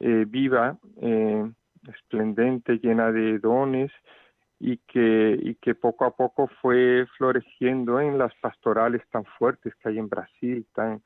[0.00, 1.50] eh, viva, eh,
[1.88, 3.92] esplendente, llena de dones
[4.60, 9.88] y que, y que poco a poco fue floreciendo en las pastorales tan fuertes que
[9.88, 11.02] hay en Brasil, tan,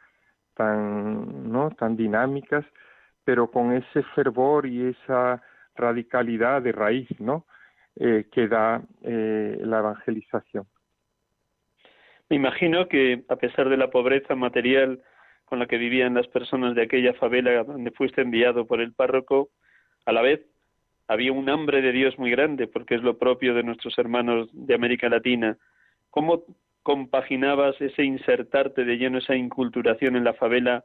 [0.54, 1.70] tan, ¿no?
[1.70, 2.64] tan dinámicas,
[3.24, 5.42] pero con ese fervor y esa
[5.74, 7.46] radicalidad de raíz ¿no?
[7.96, 10.66] Eh, que da eh, la evangelización.
[12.30, 15.02] Me imagino que a pesar de la pobreza material
[15.44, 19.50] con la que vivían las personas de aquella favela donde fuiste enviado por el párroco,
[20.06, 20.40] a la vez
[21.12, 24.75] había un hambre de Dios muy grande, porque es lo propio de nuestros hermanos de
[24.75, 25.57] América Latina.
[26.11, 26.44] ¿Cómo
[26.83, 30.85] compaginabas ese insertarte de lleno, esa inculturación en la favela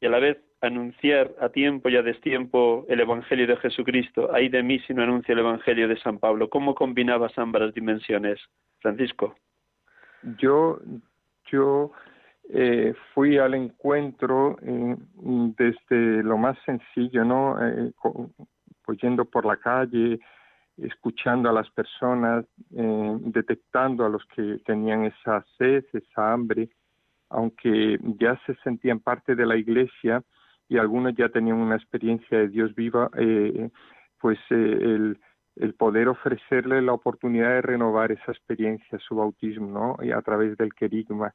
[0.00, 4.30] y a la vez anunciar a tiempo y a destiempo el Evangelio de Jesucristo?
[4.32, 6.48] Ay de mí si no anuncio el Evangelio de San Pablo.
[6.48, 8.40] ¿Cómo combinabas ambas dimensiones,
[8.80, 9.36] Francisco?
[10.38, 10.80] Yo,
[11.50, 11.92] yo
[12.50, 14.96] eh, fui al encuentro eh,
[15.56, 17.56] desde lo más sencillo, ¿no?
[17.62, 17.92] Eh,
[18.88, 20.18] pues yendo por la calle,
[20.78, 26.70] escuchando a las personas, eh, detectando a los que tenían esa sed, esa hambre,
[27.28, 30.22] aunque ya se sentían parte de la iglesia
[30.70, 33.68] y algunos ya tenían una experiencia de Dios viva, eh,
[34.22, 35.20] pues eh, el,
[35.56, 40.02] el, poder ofrecerle la oportunidad de renovar esa experiencia, su bautismo, ¿no?
[40.02, 41.34] Y a través del querigma.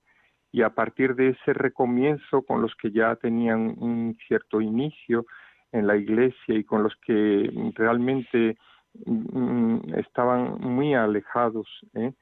[0.52, 5.28] Y a partir de ese recomienzo con los que ya tenían un cierto inicio
[5.74, 8.58] en la iglesia y con los que realmente
[9.06, 12.14] Mm, estaban muy alejados, ¿eh?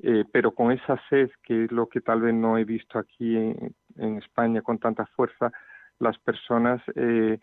[0.00, 0.24] ¿eh?
[0.32, 3.74] pero con esa sed, que es lo que tal vez no he visto aquí en,
[4.18, 5.52] España con tanta fuerza,
[6.00, 7.38] las personas eh,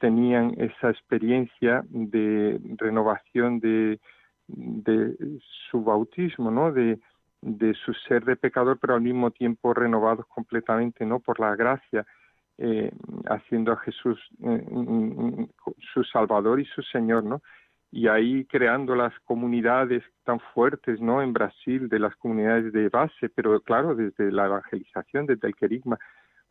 [0.00, 4.00] tenían esa experiencia de renovación de,
[4.48, 5.16] de
[5.70, 6.72] su bautismo, ¿no?
[6.72, 6.98] De,
[7.42, 11.20] de su ser de pecador, pero al mismo tiempo renovados completamente, ¿no?
[11.20, 12.04] Por la gracia,
[12.60, 12.92] eh,
[13.26, 15.46] haciendo a Jesús eh,
[15.92, 17.42] su Salvador y su Señor, ¿no?
[17.92, 21.22] y ahí creando las comunidades tan fuertes, ¿no?
[21.22, 25.98] En Brasil, de las comunidades de base, pero claro, desde la evangelización, desde el querigma,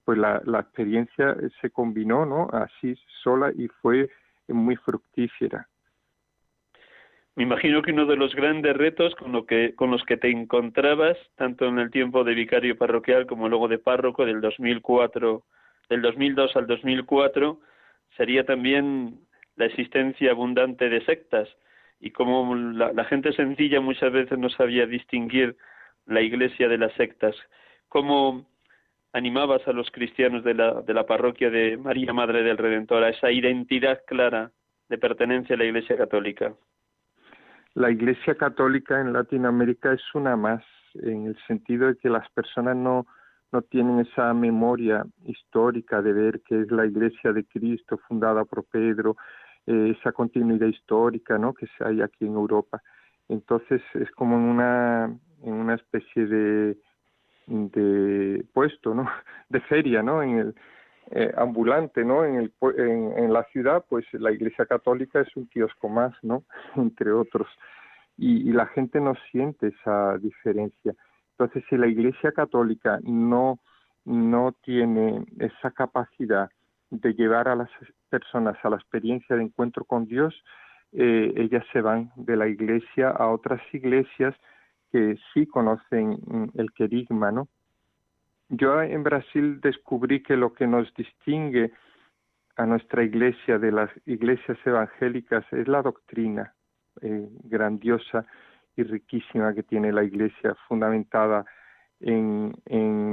[0.04, 2.50] pues la, la experiencia se combinó, ¿no?
[2.52, 4.10] Así sola y fue
[4.50, 5.68] muy fructífera.
[7.36, 10.30] Me imagino que uno de los grandes retos con, lo que, con los que te
[10.30, 15.44] encontrabas, tanto en el tiempo de vicario parroquial como luego de párroco del 2004,
[15.90, 17.60] del 2002 al 2004,
[18.16, 19.20] sería también
[19.56, 21.50] la existencia abundante de sectas
[22.00, 25.58] y como la, gente sencilla muchas veces no sabía distinguir
[26.06, 27.36] la iglesia de las sectas.
[27.90, 28.46] ¿Cómo
[29.12, 33.10] animabas a los cristianos de la, de la parroquia de María Madre del Redentor a
[33.10, 34.52] esa identidad clara
[34.88, 36.54] de pertenencia a la Iglesia Católica?
[37.74, 40.64] La Iglesia Católica en Latinoamérica es una más,
[40.96, 43.06] en el sentido de que las personas no,
[43.52, 48.66] no tienen esa memoria histórica de ver que es la Iglesia de Cristo fundada por
[48.66, 49.18] Pedro,
[49.66, 51.54] eh, esa continuidad histórica ¿no?
[51.54, 52.82] que hay aquí en Europa.
[53.28, 55.06] Entonces es como en una,
[55.44, 56.78] en una especie de,
[57.48, 59.08] de puesto, ¿no?
[59.50, 60.22] de feria, ¿no?
[60.22, 60.56] en el
[61.12, 62.24] eh, ambulante, ¿no?
[62.24, 66.44] En, el, en, en, la ciudad, pues la Iglesia Católica es un kiosco más, ¿no?
[66.76, 67.48] Entre otros.
[68.16, 70.94] Y, y la gente no siente esa diferencia.
[71.40, 73.60] Entonces, si la Iglesia Católica no,
[74.04, 76.50] no tiene esa capacidad
[76.90, 77.70] de llevar a las
[78.10, 80.36] personas a la experiencia de encuentro con Dios,
[80.92, 84.36] eh, ellas se van de la iglesia a otras iglesias
[84.92, 87.48] que sí conocen mm, el querigma, ¿no?
[88.50, 91.72] Yo en Brasil descubrí que lo que nos distingue
[92.58, 96.54] a nuestra iglesia de las iglesias evangélicas es la doctrina
[97.02, 98.26] eh, grandiosa
[98.84, 101.46] riquísima que tiene la Iglesia, fundamentada
[102.00, 102.54] en,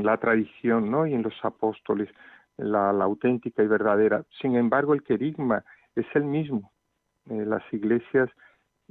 [0.05, 1.07] la tradición ¿no?
[1.07, 2.09] y en los apóstoles,
[2.57, 4.25] la, auténtica y verdadera.
[4.41, 5.65] Sin embargo, el querigma
[5.95, 6.73] es el mismo.
[7.29, 8.31] Eh, las iglesias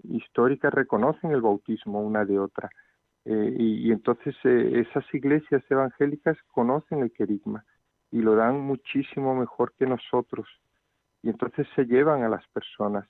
[0.04, 2.70] históricas reconocen el bautismo una de otra.
[3.24, 7.66] Eh, y, y, entonces eh, esas iglesias evangélicas conocen el querigma
[8.12, 10.48] y lo dan muchísimo mejor que nosotros.
[11.24, 13.08] Y entonces se llevan a las personas.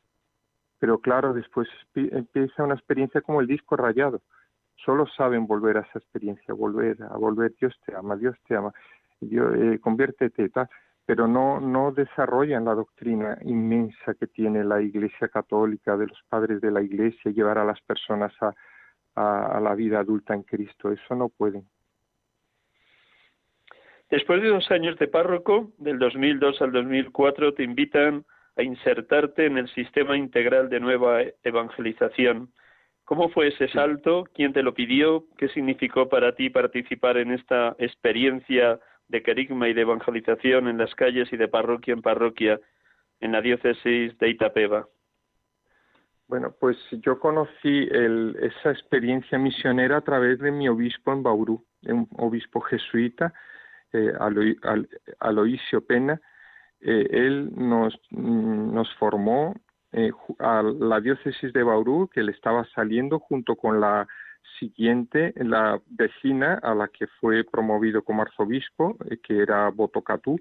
[0.86, 4.22] Pero claro, después empieza una experiencia como el disco rayado
[4.76, 8.72] solo saben volver a esa experiencia, volver a volver, Dios te ama, Dios te ama,
[9.20, 10.52] Dios, eh, conviértete,
[11.04, 16.62] pero no, no desarrollan la doctrina inmensa que tiene la Iglesia Católica, de los padres
[16.62, 18.54] de la Iglesia, llevar a las personas a,
[19.58, 21.68] a la vida adulta en Cristo, eso no pueden.
[24.12, 28.24] Después de dos años de párroco, del 2002 al 2004, te invitan
[28.58, 32.52] a insertarte en el sistema integral de nueva evangelización
[33.06, 34.24] ¿Cómo fue ese salto?
[34.34, 35.26] ¿Quién te lo pidió?
[35.38, 40.94] ¿Qué significó para ti participar en esta experiencia de querigma y de evangelización en las
[40.96, 42.60] calles y de parroquia en parroquia
[43.20, 44.88] en la diócesis de Itapeva?
[46.28, 51.64] Bueno, pues yo conocí el, esa experiencia misionera a través de mi obispo en Bauru,
[51.84, 53.32] un obispo jesuita,
[53.94, 54.14] eh,
[55.20, 56.20] Aloisio Pena.
[56.88, 59.56] Eh, él nos, nos formó
[59.92, 64.08] eh, a la diócesis de Bauru, que le estaba saliendo junto con la
[64.60, 70.40] siguiente, la vecina a la que fue promovido como arzobispo, eh, que era Botocatú,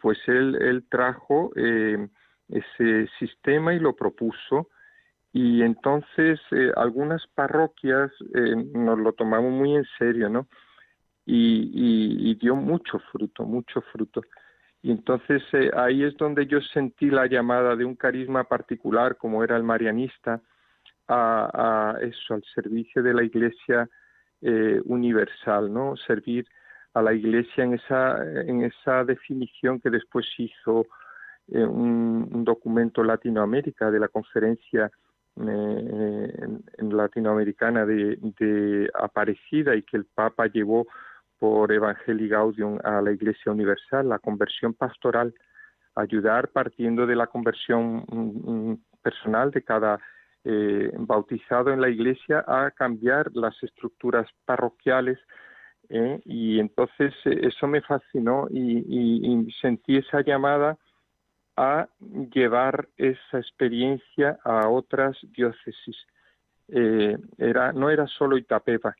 [0.00, 4.68] pues él, trajo ese sistema y lo propuso.
[5.32, 6.40] Y entonces
[6.76, 8.10] algunas parroquias
[8.74, 10.48] nos lo tomamos muy en serio, ¿no?
[11.26, 14.22] y, dio mucho fruto, mucho fruto.
[14.82, 19.44] Y entonces eh, ahí es donde yo sentí la llamada de un carisma particular, como
[19.44, 20.40] era el marianista,
[21.12, 23.88] a, eso, al servicio de la Iglesia
[24.40, 25.96] eh, universal, ¿no?
[25.96, 26.46] Servir
[26.94, 30.86] a la Iglesia en esa, en esa definición que después hizo
[31.48, 34.90] eh, un, documento Latinoamérica de la conferencia
[35.36, 40.86] en, latinoamericana de Aparecida y que el Papa llevó
[41.40, 45.34] por Evangelii Gaudium a la Iglesia Universal, la conversión pastoral,
[45.94, 49.98] ayudar partiendo de la conversión mm, mm, personal de cada
[50.44, 55.18] eh, bautizado en la Iglesia a cambiar las estructuras parroquiales
[55.88, 60.76] eh, y entonces eh, eso me fascinó y, sentí esa llamada
[61.56, 61.88] a
[62.34, 65.96] llevar esa experiencia a otras diócesis.
[66.68, 68.94] era, no era solo Itapeva,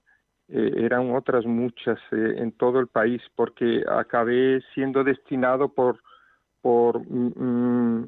[0.53, 6.01] eh, eran otras muchas eh, en todo el país, porque acabé siendo destinado por,
[6.61, 8.07] por mm, mm,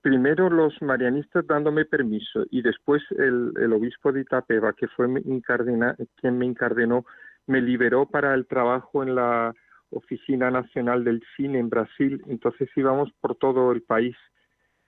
[0.00, 5.06] primero los marianistas dándome permiso y después el, obispo de Itapeva, que fue
[6.16, 7.04] quien me encardenó,
[7.46, 9.54] me liberó para el trabajo en la
[9.90, 12.22] Oficina Nacional del Cine en Brasil.
[12.28, 14.16] Entonces íbamos por todo el país.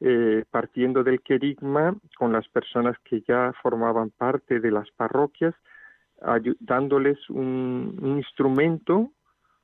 [0.05, 5.55] Eh, partiendo del querigma con las personas que ya formaban parte de las parroquias
[6.61, 9.11] dándoles un, instrumento,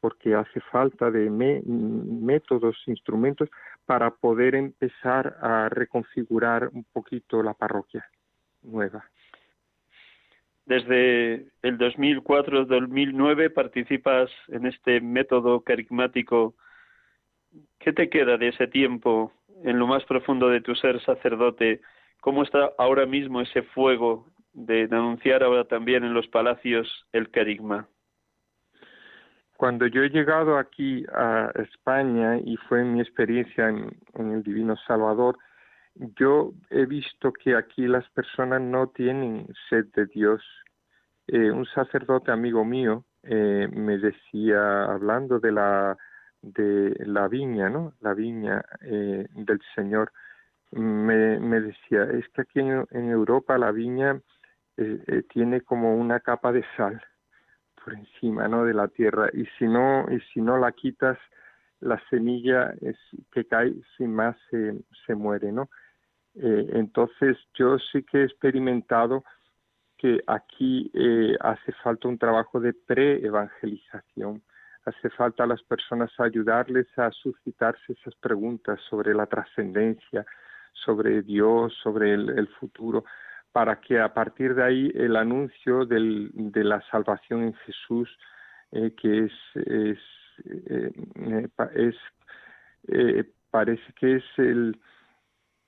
[0.01, 3.49] porque hace falta de métodos, instrumentos,
[3.85, 8.05] para poder empezar a reconfigurar un poquito la parroquia
[8.63, 9.05] nueva.
[10.67, 16.55] Desde el 2004-2009 participas en este método carismático.
[17.79, 19.33] ¿Qué te queda de ese tiempo
[19.65, 21.81] en lo más profundo de tu ser sacerdote?
[22.21, 24.27] ¿Cómo está ahora mismo ese fuego
[24.59, 27.87] de denunciar ahora también en los palacios el querigma?
[29.57, 35.37] Cuando yo he llegado aquí a España y fue mi experiencia en, el Divino Salvador,
[35.95, 40.43] yo he visto que aquí las personas no tienen sed de Dios.
[41.27, 45.97] Eh, un sacerdote amigo mío eh, me decía, hablando de la
[46.41, 47.95] de la viña, ¿no?
[48.01, 50.13] La viña eh, del Señor,
[50.71, 54.21] me, me decía, es que aquí en Europa la viña
[54.79, 57.03] eh, eh, tiene como una capa de sal
[57.85, 58.64] por encima ¿no?
[58.64, 61.18] de la tierra y si no y si no la quitas
[61.81, 62.74] la semilla
[63.33, 64.74] que cae sin más se,
[65.07, 65.68] se muere no
[66.41, 69.24] eh, entonces yo sí que he experimentado
[69.97, 74.43] que aquí eh, hace falta un trabajo de pre-evangelización.
[74.85, 80.24] Hace falta a las personas ayudarles a suscitarse esas preguntas sobre la trascendencia
[80.72, 83.05] sobre Dios sobre el futuro
[83.53, 88.09] para que a partir de ahí el anuncio del, de la salvación en Jesús,
[88.72, 89.99] eh, que es, es,
[90.44, 90.92] eh,
[92.88, 94.78] eh, parece que es el,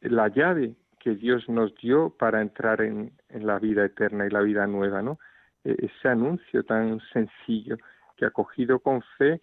[0.02, 4.66] la llave que Dios nos dio para entrar en, la vida eterna y la vida
[4.66, 5.18] nueva, ¿no?
[5.64, 7.78] E, ese anuncio tan sencillo
[8.16, 9.40] que acogido con fe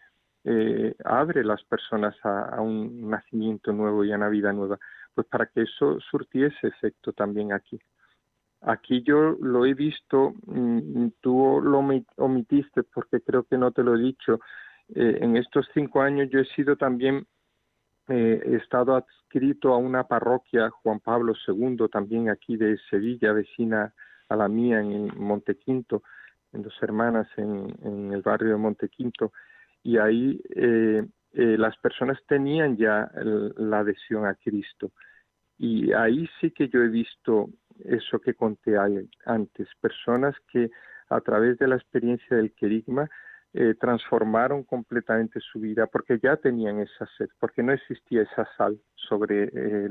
[1.03, 4.79] abre las personas a, un nacimiento nuevo y a una vida nueva,
[5.13, 7.77] pues para que eso surtiese efecto también aquí.
[8.62, 11.80] Aquí yo lo he visto, mm, tú lo
[12.18, 14.39] omitiste porque creo que no te lo he dicho.
[14.89, 17.28] Eh, en estos cinco años yo he sido también,
[18.08, 23.93] eh, he estado adscrito a una parroquia, Juan Pablo II, también aquí de Sevilla, vecina
[24.30, 26.03] a la mía en Montequinto,
[26.51, 29.34] en Dos Hermanas, en, el barrio de Montequinto,
[29.84, 34.91] y ahí eh, las personas tenían ya la adhesión a Cristo.
[35.58, 37.49] Y ahí sí que yo he visto
[37.86, 38.75] eso que conté
[39.25, 40.69] antes, personas que
[41.09, 43.09] a través de la experiencia del querigma
[43.53, 48.78] eh, transformaron completamente su vida porque ya tenían esa sed, porque no existía esa sal
[48.93, 49.89] sobre eh,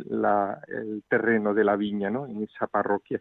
[0.69, 2.27] el terreno de la viña, ¿no?
[2.27, 3.21] En esa parroquia.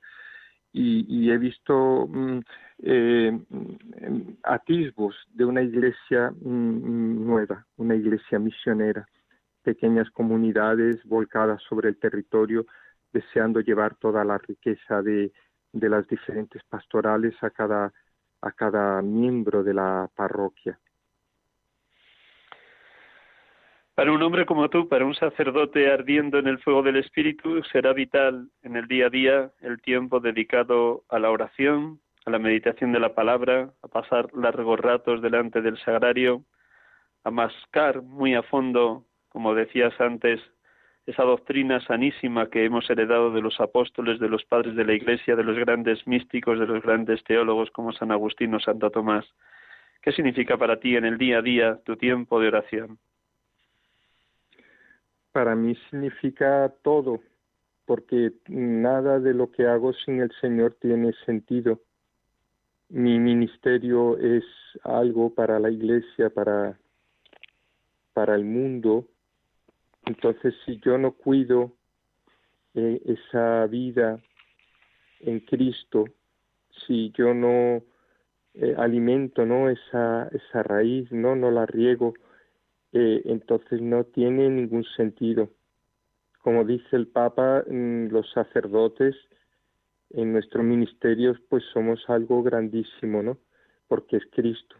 [0.77, 2.39] Y, he visto mm,
[2.83, 9.07] eh, mm, atisbos de una iglesia mm, nueva, una iglesia misionera,
[9.63, 12.65] pequeñas comunidades volcadas sobre el territorio,
[13.15, 15.31] deseando llevar toda la riqueza de,
[15.71, 17.93] las diferentes pastorales a cada,
[18.41, 20.77] a cada miembro de la parroquia.
[23.95, 27.93] Para un hombre como tú, para un sacerdote ardiendo en el fuego del Espíritu, será
[27.93, 32.91] vital en el día a día el tiempo dedicado a la oración, a la meditación
[32.91, 36.43] de la palabra, a pasar largos ratos delante del sagrario,
[37.23, 40.41] a mascar muy a fondo, como decías antes,
[41.05, 45.35] esa doctrina sanísima que hemos heredado de los apóstoles, de los padres de la Iglesia,
[45.35, 49.25] de los grandes místicos, de los grandes teólogos como San Agustín o Santo Tomás.
[50.01, 52.97] ¿Qué significa para ti en el día a día tu tiempo de oración?
[55.31, 57.19] Para mí significa todo,
[57.85, 61.81] porque nada de lo que hago sin el Señor tiene sentido.
[62.89, 64.43] Mi ministerio es
[64.83, 66.79] algo para la Iglesia, para,
[68.13, 69.07] para el mundo,
[70.05, 71.73] entonces, si yo no cuido
[72.73, 74.19] eh, esa vida
[75.21, 76.05] en Cristo,
[76.85, 77.83] si yo no
[78.57, 82.13] eh, alimento no esa, esa raíz, no, no la riego,
[82.93, 85.49] eh, entonces no tiene ningún sentido.
[86.41, 89.15] Como dice el Papa, mm, los sacerdotes
[90.11, 93.37] en nuestros ministerios pues somos algo grandísimo, ¿no?
[93.87, 94.75] Porque es Cristo,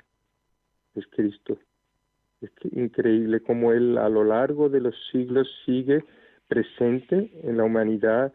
[0.94, 1.58] es Cristo.
[2.42, 6.04] Es increíble cómo Él a lo largo de los siglos sigue
[6.48, 8.34] presente en la humanidad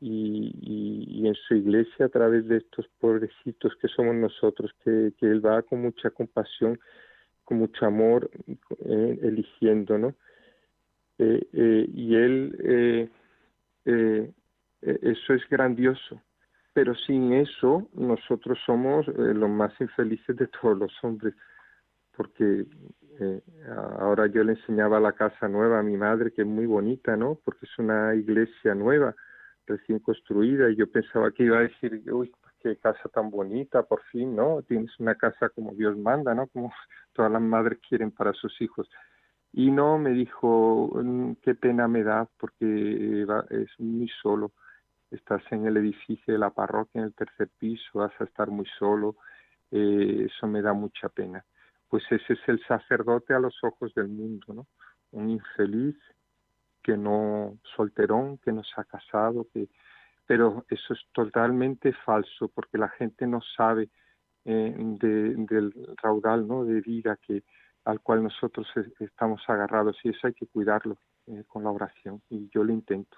[0.00, 5.62] y, en su iglesia a través de estos pobrecitos que somos nosotros, que, Él va
[5.62, 6.78] con mucha compasión,
[7.44, 8.30] con mucho amor,
[8.86, 10.14] eh, eligiendo, ¿no?
[11.18, 13.10] Eh, eh, y Él,
[14.82, 16.22] eso es grandioso,
[16.72, 21.34] pero sin eso nosotros somos los más infelices de todos los hombres,
[22.16, 22.64] porque
[23.18, 23.42] eh,
[23.98, 27.38] ahora yo le enseñaba la casa nueva a mi madre, que es muy bonita, ¿no?
[27.44, 29.14] Porque es una iglesia nueva,
[29.66, 34.02] recién construida, y yo pensaba que iba a decir, uy, qué casa tan bonita, por
[34.04, 34.62] fin, ¿no?
[34.62, 36.46] Tienes una casa como Dios manda, ¿no?
[36.48, 36.72] Como
[37.12, 38.88] todas las madres quieren para sus hijos.
[39.52, 44.52] Y no, me dijo, mm, qué pena me da porque es muy solo.
[45.10, 48.66] Estás en el edificio de la parroquia, en el tercer piso, vas a estar muy
[48.78, 49.16] solo.
[49.72, 51.44] Eh, eso me da mucha pena
[51.90, 54.66] pues ese es el sacerdote a los ojos del mundo, ¿no?
[55.10, 55.96] Un infeliz
[56.82, 59.68] que no solterón, que no se ha casado, que
[60.26, 63.90] pero eso es totalmente falso porque la gente no sabe
[64.44, 66.64] eh, del raudal, ¿no?
[66.64, 67.42] De vida que
[67.84, 68.68] al cual nosotros
[69.00, 73.16] estamos agarrados y eso hay que cuidarlo eh, con la oración y yo lo intento.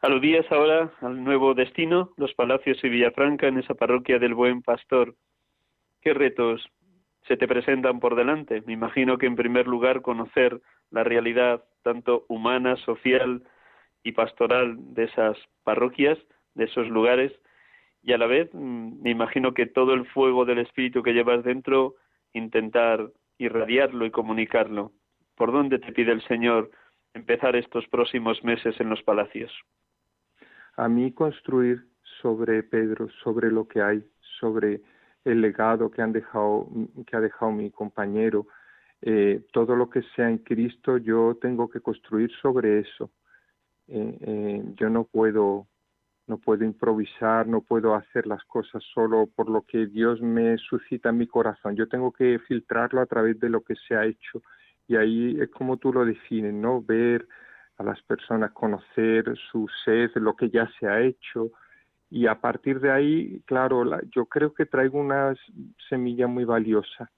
[0.00, 5.14] Aludías ahora al nuevo destino, los Palacios y Villafranca, en esa parroquia del Buen Pastor.
[6.02, 6.68] ¿Qué retos
[7.28, 8.60] se te presentan por delante?
[8.66, 13.44] Me imagino que en primer lugar conocer la realidad tanto humana, social
[14.02, 16.18] y pastoral de esas parroquias,
[16.54, 17.32] de esos lugares,
[18.02, 21.44] y a la vez mm, me imagino que todo el fuego del espíritu que llevas
[21.44, 21.94] dentro,
[22.32, 24.92] intentar irradiarlo y comunicarlo.
[25.36, 26.70] ¿Por dónde te pide el Señor
[27.14, 29.52] empezar estos próximos meses en los palacios?
[30.76, 31.84] A mí construir
[32.20, 34.04] sobre Pedro, sobre lo que hay,
[34.40, 34.80] sobre
[35.24, 36.68] el legado que han dejado
[37.06, 38.46] que ha dejado mi compañero.
[39.00, 43.10] Eh, todo lo que sea en Cristo yo tengo que construir sobre eso.
[43.88, 45.66] Eh, eh, yo no puedo
[46.28, 51.10] no puedo improvisar no puedo hacer las cosas solo por lo que Dios me suscita
[51.10, 51.76] en mi corazón.
[51.76, 54.42] Yo tengo que filtrarlo a través de lo que se ha hecho.
[54.88, 57.26] Y ahí es como tú lo defines no ver
[57.78, 61.52] a las personas conocer su sed, lo que ya se ha hecho,
[62.12, 63.84] y a partir de ahí, claro,
[64.14, 65.34] yo creo que traigo una
[65.88, 67.10] semilla muy valiosa.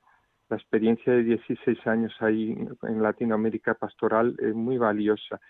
[0.49, 5.41] La experiencia de 16 años ahí en Latinoamérica pastoral es muy valiosa,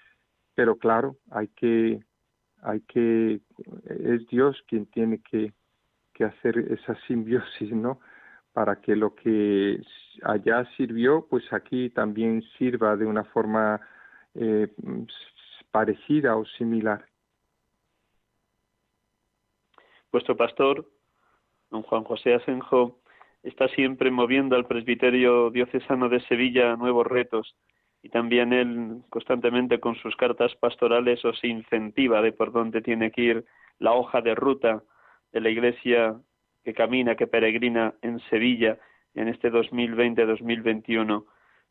[0.54, 2.00] pero claro, hay que,
[2.62, 3.42] hay que,
[3.84, 5.52] es Dios quien tiene que,
[6.14, 8.00] que hacer esa simbiosis, ¿no?
[8.54, 9.78] Para que lo que
[10.22, 13.78] allá sirvió, pues aquí también sirva de una forma
[14.34, 14.72] eh,
[15.70, 17.04] parecida o similar.
[20.14, 20.86] Vuestro pastor,
[21.72, 23.00] don Juan José Asenjo,
[23.42, 27.56] está siempre moviendo al presbiterio diocesano de Sevilla a nuevos retos
[28.00, 33.22] y también él constantemente con sus cartas pastorales os incentiva de por dónde tiene que
[33.22, 33.44] ir
[33.80, 34.84] la hoja de ruta
[35.32, 36.14] de la iglesia
[36.62, 38.78] que camina, que peregrina en Sevilla
[39.16, 41.24] en este 2020-2021.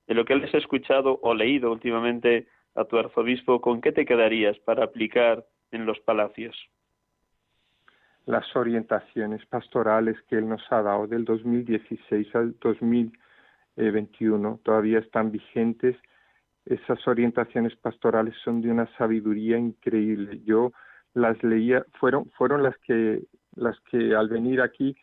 [0.06, 4.06] De lo que les he escuchado o leído últimamente a tu arzobispo, ¿con qué te
[4.06, 6.58] quedarías para aplicar en los palacios?
[8.26, 15.98] Las orientaciones pastorales que Él nos ha dado del 2016 al 2021 todavía están vigentes.
[16.66, 20.42] Esas orientaciones pastorales son de una sabiduría increíble.
[20.46, 20.72] Yo
[21.14, 23.24] las leía, fueron, fueron las que,
[23.56, 24.96] las que al venir aquí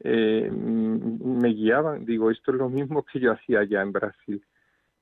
[0.00, 2.04] eh, me guiaban.
[2.04, 4.44] Digo, esto es lo mismo que yo hacía allá en Brasil,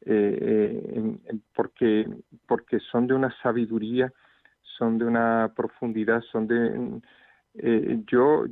[0.00, 2.08] eh, eh, porque,
[2.48, 4.10] porque son de una sabiduría,
[4.78, 7.00] son de una profundidad, son de
[7.58, 8.44] eh, yo,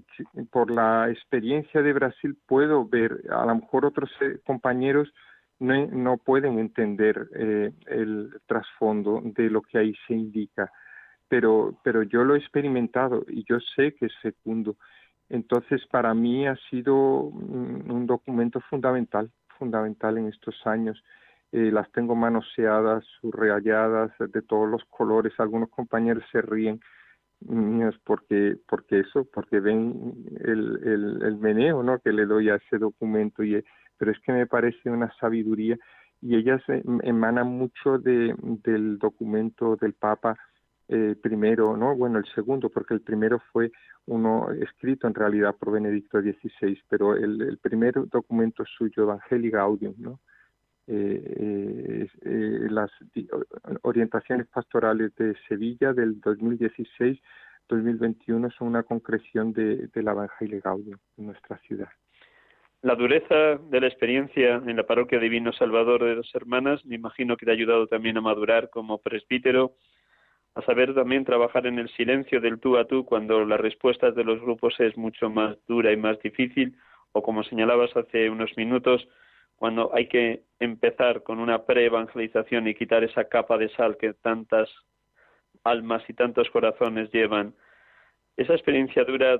[0.50, 5.12] por la experiencia de Brasil, puedo ver, a lo mejor otros eh, compañeros
[5.58, 10.70] no, no, pueden entender eh, el trasfondo de lo que ahí se indica,
[11.28, 14.76] pero, pero yo lo he experimentado y yo sé que es fecundo.
[15.28, 21.02] Entonces, para mí ha sido un, documento fundamental, fundamental en estos años.
[21.50, 25.32] las tengo manoseadas, subrayadas, de todos los colores.
[25.38, 26.80] Algunos compañeros se ríen
[27.40, 32.78] niños porque porque eso porque ven el, el, meneo no que le doy a ese
[32.78, 33.62] documento y
[33.98, 35.76] pero es que me parece una sabiduría
[36.22, 36.62] y ellas
[37.02, 40.36] emanan mucho de del documento del Papa
[40.88, 43.70] eh, primero no bueno el segundo porque el primero fue
[44.06, 49.94] uno escrito en realidad por Benedicto XVI pero el, el primer documento suyo Evangelii Gaudium
[49.98, 50.20] no
[50.86, 52.90] eh, eh, las
[53.82, 61.26] orientaciones pastorales de Sevilla del 2016-2021 son una concreción de, de la Evangelio Gaudium en
[61.26, 61.88] nuestra ciudad.
[62.84, 67.38] La dureza de la experiencia en la parroquia Divino Salvador de dos Hermanas me imagino
[67.38, 69.72] que te ha ayudado también a madurar como presbítero,
[70.54, 74.24] a saber también trabajar en el silencio del tú a tú cuando las respuestas de
[74.24, 76.76] los grupos es mucho más dura y más difícil,
[77.12, 79.08] o como señalabas hace unos minutos,
[79.56, 84.68] cuando hay que empezar con una pre-evangelización y quitar esa capa de sal que tantas
[85.62, 87.54] almas y tantos corazones llevan.
[88.36, 89.38] Esa experiencia dura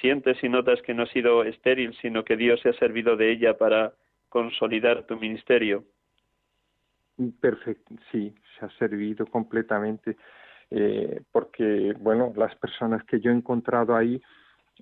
[0.00, 3.32] sientes y notas que no ha sido estéril, sino que Dios se ha servido de
[3.32, 3.94] ella para
[4.28, 5.84] consolidar tu ministerio.
[7.40, 10.16] Perfecto, sí, se ha servido completamente,
[10.70, 14.20] eh, porque, bueno, las personas que yo he encontrado ahí,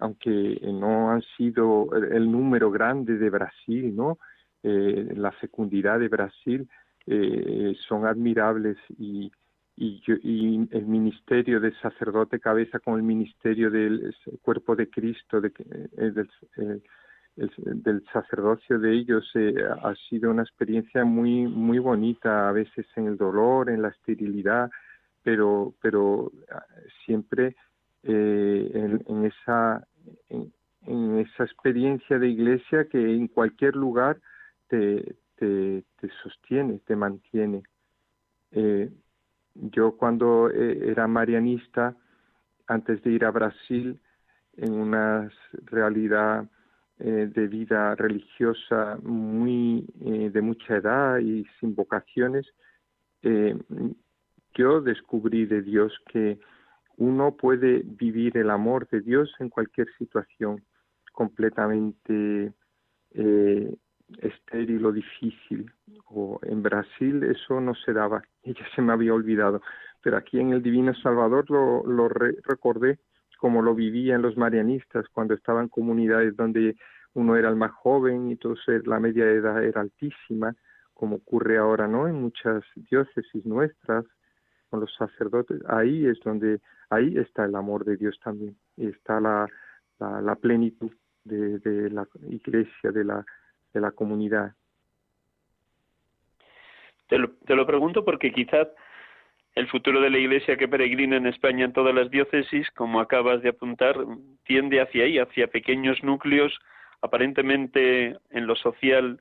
[0.00, 4.18] aunque no han sido el número grande de Brasil, ¿no?
[4.64, 6.68] Eh, la fecundidad de Brasil
[7.06, 9.32] eh, son admirables y,
[9.76, 15.50] y, el ministerio del sacerdote cabeza con el ministerio del cuerpo de Cristo, eh,
[15.96, 16.30] del,
[17.36, 17.52] el,
[17.82, 19.28] del sacerdocio de ellos
[19.82, 24.70] ha sido una experiencia muy muy bonita a veces en el dolor en la esterilidad
[25.24, 26.62] pero pero ah,
[27.06, 27.56] siempre
[28.02, 29.88] en, esa
[30.28, 34.18] en, esa experiencia de iglesia que en cualquier lugar
[34.72, 35.84] te,
[36.22, 37.62] sostiene, te mantiene.
[38.52, 38.90] Eh,
[39.54, 41.94] yo cuando eh, era marianista,
[42.66, 43.98] antes de ir a Brasil,
[44.56, 45.30] en una
[45.64, 46.48] realidad
[46.98, 52.46] eh, de vida religiosa muy de mucha edad y sin vocaciones,
[54.54, 56.38] yo descubrí de Dios que
[56.96, 60.62] uno puede vivir el amor de Dios en cualquier situación
[61.12, 62.52] completamente
[64.20, 65.70] estéril o difícil.
[66.06, 69.62] O en Brasil eso no se daba, y ya se me había olvidado.
[70.02, 72.98] Pero aquí en el Divino Salvador lo, lo recordé
[73.42, 76.76] como lo vivía en los marianistas, cuando estaban comunidades donde
[77.14, 80.54] uno era el más joven y entonces la media edad era altísima,
[80.94, 82.06] como ocurre ahora, ¿no?
[82.06, 84.04] En muchas diócesis nuestras,
[84.70, 85.60] con los sacerdotes.
[85.66, 89.48] Ahí es donde, ahí está el amor de Dios también, y está la,
[89.98, 90.92] la, la plenitud
[91.24, 93.26] de la iglesia, de la
[93.72, 94.54] de la comunidad.
[97.08, 98.68] Te lo, te lo pregunto porque quizás
[99.54, 103.42] El futuro de la Iglesia que peregrina en España en todas las diócesis, como acabas
[103.42, 103.96] de apuntar,
[104.44, 106.58] tiende hacia ahí, hacia pequeños núcleos,
[107.02, 109.20] aparentemente en lo social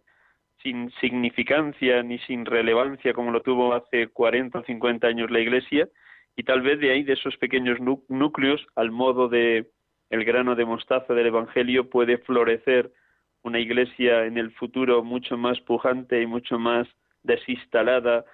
[0.63, 5.89] sin significancia ni sin relevancia como lo tuvo hace 40 o 50 años la Iglesia,
[6.37, 9.67] y tal vez de ahí, de esos pequeños núcleos, al modo de
[10.09, 12.91] el grano de mostaza del Evangelio, puede florecer
[13.43, 16.87] una iglesia en el futuro mucho más pujante y mucho más
[17.23, 18.25] desinstalada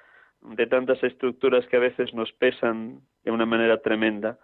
[0.42, 4.38] de tantas estructuras que a veces nos pesan de una manera tremenda.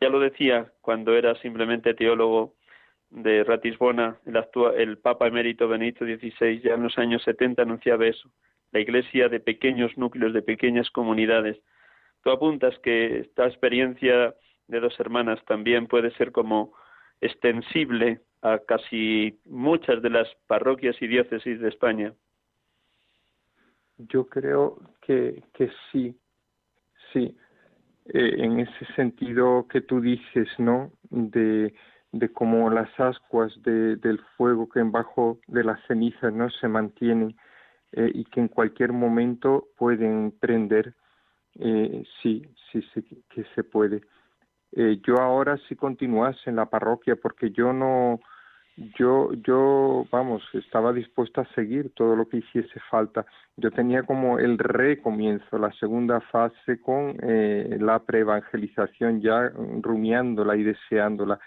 [0.00, 2.54] Ya lo decía cuando era simplemente teólogo
[3.10, 4.36] de Ratisbona, el,
[4.76, 8.30] el Papa emérito Benito XVI, ya en los años 70 anunciaba eso,
[8.70, 11.58] la iglesia de pequeños núcleos, de pequeñas comunidades.
[12.22, 14.34] Tú apuntas que esta experiencia
[14.66, 16.74] de dos hermanas también puede ser como
[17.20, 22.12] extensible a casi muchas de las parroquias y diócesis de España.
[23.98, 26.16] Yo creo que, que sí,
[27.12, 27.36] sí,
[28.06, 30.92] eh, en ese sentido que tú dices, ¿no?
[31.10, 31.74] De,
[32.12, 36.68] de cómo las ascuas de, del fuego que en bajo de las cenizas no se
[36.68, 37.36] mantienen
[37.92, 40.94] eh, y que en cualquier momento pueden prender,
[41.58, 44.02] eh, sí, sí, sí que se puede.
[44.72, 48.20] Eh, yo ahora sí continuase en la parroquia porque yo no,
[48.96, 53.26] yo, yo, vamos, estaba dispuesta a seguir todo lo que hiciese falta.
[53.56, 59.50] Yo tenía como el recomienzo, la segunda fase con eh, la preevangelización, ya
[59.82, 61.40] rumiándola y deseándola.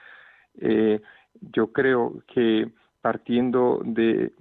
[0.59, 0.99] Eh,
[1.53, 2.69] yo creo que
[3.01, 4.33] partiendo de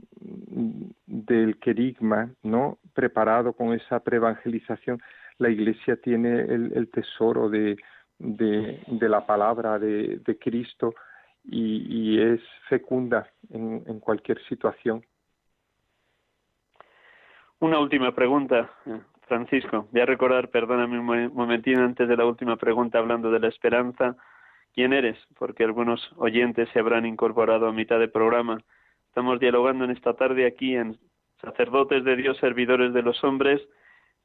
[1.06, 2.78] del querigma, ¿no?
[2.92, 5.00] Preparado con esa preevangelización,
[5.38, 7.76] la Iglesia tiene el, el tesoro de
[8.20, 10.94] de, de la palabra de, de Cristo
[11.44, 15.02] y, y, es fecunda en, cualquier situación.
[17.58, 19.88] Una última pregunta, eh, Francisco.
[19.90, 24.16] Voy a recordar, perdóname un momentino antes de la última pregunta, hablando de la esperanza.
[24.74, 25.18] ¿Quién eres?
[25.38, 28.62] Porque algunos oyentes se habrán incorporado a mitad del programa.
[29.08, 30.98] Estamos dialogando en esta tarde aquí en
[31.40, 33.62] Sacerdotes de Dios, Servidores de los Hombres,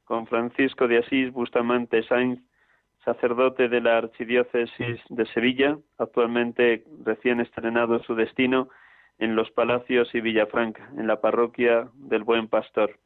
[0.03, 2.41] con Francisco de Asís Bustamante Sainz,
[3.05, 8.69] sacerdote de la Archidiócesis de Sevilla, actualmente recién estrenado su destino
[9.19, 12.97] en Los Palacios y Villafranca, en la parroquia del Buen Pastor.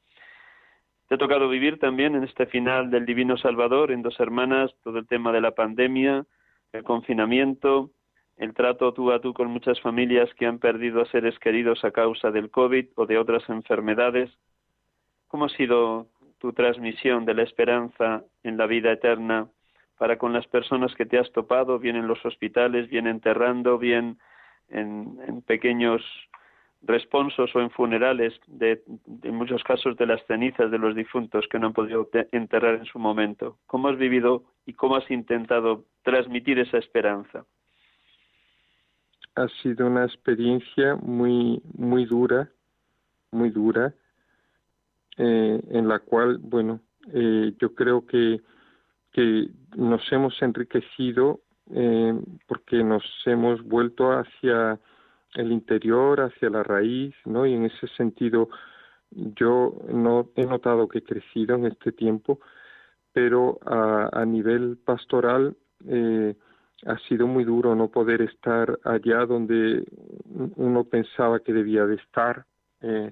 [1.07, 4.99] Te ha tocado vivir también en este final del Divino Salvador, en dos hermanas, todo
[4.99, 6.25] el tema de la pandemia,
[6.71, 7.91] el confinamiento,
[8.37, 11.91] el trato tú a tú con muchas familias que han perdido a seres queridos a
[11.91, 14.31] causa del COVID o de otras enfermedades.
[15.27, 19.49] ¿Cómo ha sido tu transmisión de la esperanza en la vida eterna
[19.99, 24.17] para con las personas que te has topado, bien en los hospitales, bien enterrando, bien
[24.69, 26.01] en, pequeños
[26.81, 28.81] responsos o en funerales, de,
[29.23, 32.85] en muchos casos de las cenizas de los difuntos que no han podido enterrar en
[32.85, 33.57] su momento.
[33.67, 37.45] ¿Cómo has vivido y cómo has intentado transmitir esa esperanza?
[39.35, 42.49] Ha sido una experiencia muy, muy dura,
[43.31, 43.93] muy dura,
[45.17, 46.79] eh, en la cual, bueno,
[47.13, 48.39] eh, yo creo que
[49.11, 51.41] que nos hemos enriquecido
[51.71, 52.13] eh,
[52.47, 54.79] porque nos hemos vuelto hacia
[55.35, 57.45] el interior, hacia la raíz, ¿no?
[57.45, 58.49] Y en ese sentido
[59.11, 62.39] yo no he notado que he crecido en este tiempo,
[63.13, 65.55] pero a, nivel pastoral
[65.87, 66.35] eh,
[66.85, 69.83] ha sido muy duro no poder estar allá donde
[70.55, 72.45] uno pensaba que debía de estar.
[72.81, 73.11] Eh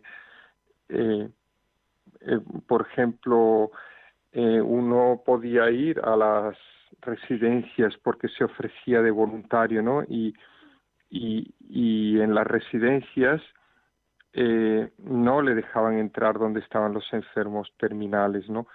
[2.67, 3.71] por ejemplo,
[4.39, 6.55] eh, uno podía ir a las
[7.01, 10.03] residencias porque se ofrecía de voluntario, ¿no?
[10.03, 10.31] Y,
[11.09, 13.41] y, y en las residencias
[14.33, 18.67] eh, no le dejaban entrar donde estaban los enfermos terminales, ¿no?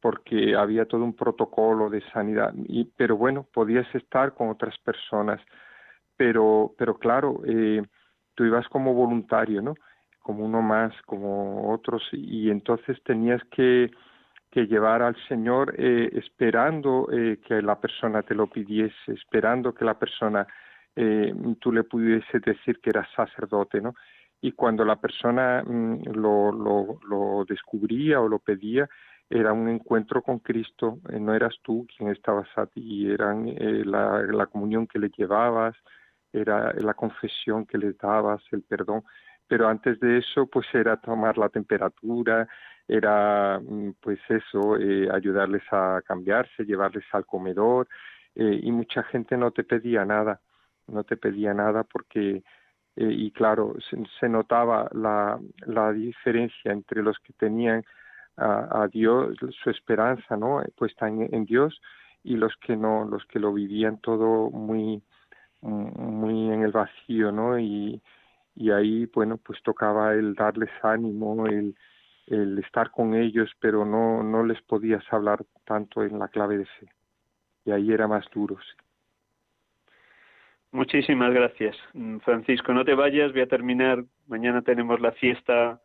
[0.00, 2.54] Porque había todo un protocolo de sanidad.
[2.66, 5.42] Y, pero bueno, podías estar con otras personas.
[6.16, 7.82] Pero, pero claro, eh,
[8.34, 9.74] tú ibas como voluntario, ¿no?
[10.20, 13.90] Como uno más, como otros, y entonces tenías que
[14.52, 19.84] que llevar al Señor eh, esperando eh, que la persona te lo pidiese, esperando que
[19.84, 20.46] la persona
[20.94, 23.94] eh, tú le pudiese decir que eras sacerdote, ¿no?
[24.42, 28.88] Y cuando la persona mm, lo, lo, lo, descubría o lo pedía,
[29.30, 33.82] era un encuentro con Cristo, eh, no eras tú quien estabas a ti, eran eh,
[33.86, 35.74] la, la comunión que le llevabas,
[36.32, 39.02] era la confesión que le dabas, el perdón,
[39.46, 42.48] pero antes de eso pues era tomar la temperatura,
[42.88, 47.88] era mm, pues eso, eh, ayudarles a cambiarse, llevarles al comedor
[48.34, 50.40] eh, y mucha gente no te pedía nada,
[50.88, 52.42] no te pedía nada porque
[52.96, 53.74] eh, y claro
[54.20, 57.84] se, notaba la, la diferencia entre los que tenían
[58.36, 60.62] a, Dios, su esperanza, ¿no?
[60.76, 61.80] Puesta en, en, Dios
[62.24, 65.02] y los que no, los que lo vivían todo muy,
[65.60, 67.58] muy en el vacío, ¿no?
[67.58, 68.00] Y,
[68.54, 71.76] y ahí, bueno, pues tocaba el darles ánimo, el,
[72.32, 76.66] el estar con ellos, pero no, no les podías hablar tanto en la clave de
[76.66, 76.86] fe.
[77.64, 78.58] Y ahí era más duro,
[80.72, 81.76] Muchísimas gracias.
[81.92, 84.04] Mm, Francisco, no te vayas, voy a terminar.
[84.26, 85.82] Mañana tenemos la fiesta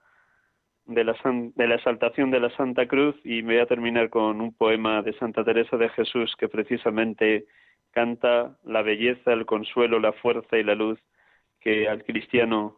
[0.86, 1.14] de la,
[1.56, 5.02] de la exaltación de la Santa Cruz y me voy a terminar con un poema
[5.02, 7.48] de Santa Teresa de Jesús que precisamente
[7.92, 11.00] canta la belleza, el consuelo, la fuerza y la luz
[11.60, 12.78] que al cristiano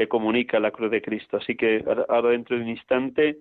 [0.00, 1.36] le comunica la cruz de Cristo.
[1.36, 3.36] Así que ahora dentro de un instante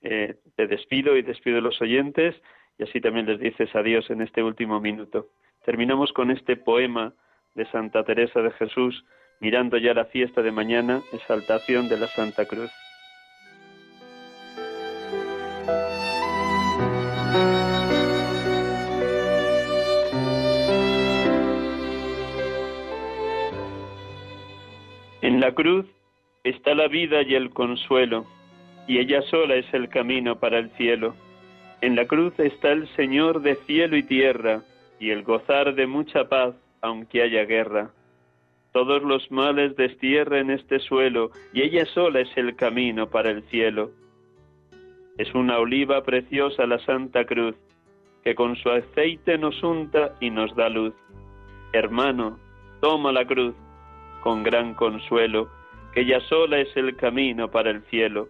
[0.00, 2.36] eh, te despido y despido a los oyentes
[2.78, 5.26] y así también les dices adiós en este último minuto.
[5.64, 7.14] Terminamos con este poema
[7.56, 9.04] de Santa Teresa de Jesús,
[9.40, 12.70] mirando ya la fiesta de mañana, exaltación de la Santa Cruz.
[25.48, 25.86] La cruz
[26.44, 28.26] está la vida y el consuelo,
[28.86, 31.14] y ella sola es el camino para el cielo.
[31.80, 34.60] En la cruz está el Señor de cielo y tierra,
[35.00, 37.92] y el gozar de mucha paz, aunque haya guerra.
[38.74, 43.42] Todos los males destierra en este suelo, y ella sola es el camino para el
[43.44, 43.90] cielo.
[45.16, 47.56] Es una oliva preciosa la Santa Cruz,
[48.22, 50.92] que con su aceite nos unta y nos da luz.
[51.72, 52.38] Hermano,
[52.82, 53.54] toma la cruz,
[54.22, 55.48] con gran consuelo,
[55.92, 58.28] que ella sola es el camino para el cielo.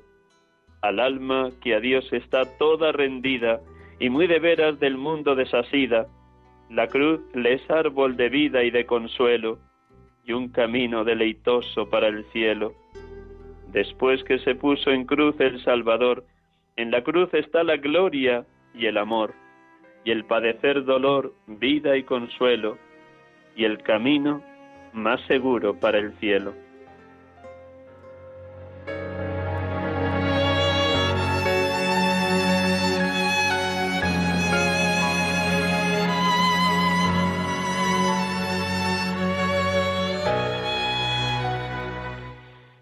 [0.83, 3.61] Al alma que a Dios está toda rendida
[3.99, 6.07] y muy de veras del mundo desasida,
[6.71, 9.59] la cruz le es árbol de vida y de consuelo
[10.25, 12.75] y un camino deleitoso para el cielo.
[13.73, 16.25] Después que se puso en cruz el Salvador,
[16.77, 19.35] en la cruz está la gloria y el amor,
[20.05, 22.79] y el padecer dolor, vida y consuelo,
[23.57, 24.43] y el camino
[24.99, 26.55] más seguro para el cielo.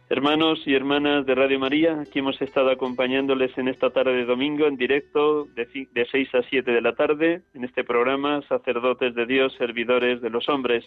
[0.08, 4.66] Hermanos y hermanas de Radio María, aquí hemos estado acompañándoles en esta tarde de domingo
[4.66, 9.26] en directo de, de 6 a 7 de la tarde en este programa Sacerdotes de
[9.26, 10.84] Dios, Servidores de los Hombres.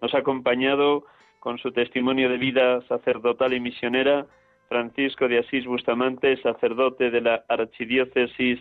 [0.00, 1.04] Nos ha acompañado
[1.40, 4.26] con su testimonio de vida sacerdotal y misionera
[4.68, 8.58] Francisco de Asís Bustamante, sacerdote de la Archidiócesis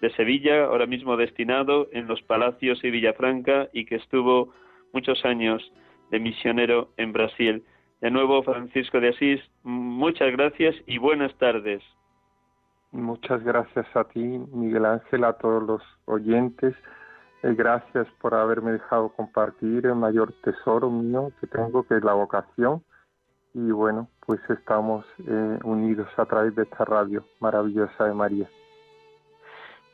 [0.00, 4.54] de Sevilla, ahora mismo destinado en los Palacios y Villafranca y que estuvo
[4.92, 5.72] muchos años
[6.10, 7.64] de misionero en Brasil.
[8.00, 11.82] De nuevo, Francisco de Asís, muchas gracias y buenas tardes.
[12.92, 16.74] Muchas gracias a ti, Miguel Ángel, a todos los oyentes
[17.42, 22.82] gracias por haberme dejado compartir el mayor tesoro mío que tengo, que es la vocación.
[23.54, 28.48] Y bueno, pues estamos eh, unidos a través de esta radio maravillosa de María.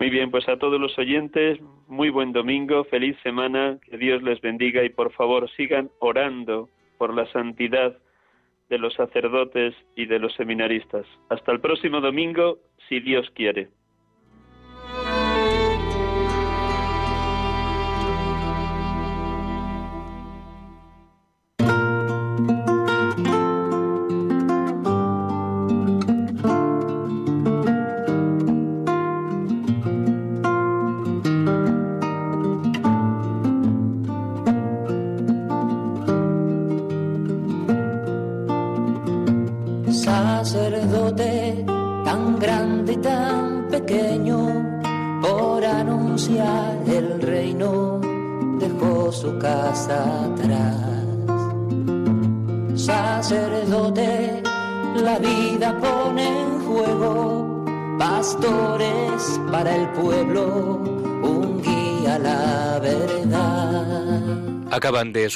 [0.00, 4.40] Muy bien, pues a todos los oyentes, muy buen domingo, feliz semana, que Dios les
[4.40, 6.68] bendiga y por favor sigan orando
[6.98, 7.96] por la santidad
[8.68, 11.06] de los sacerdotes y de los seminaristas.
[11.28, 13.68] Hasta el próximo domingo, si Dios quiere.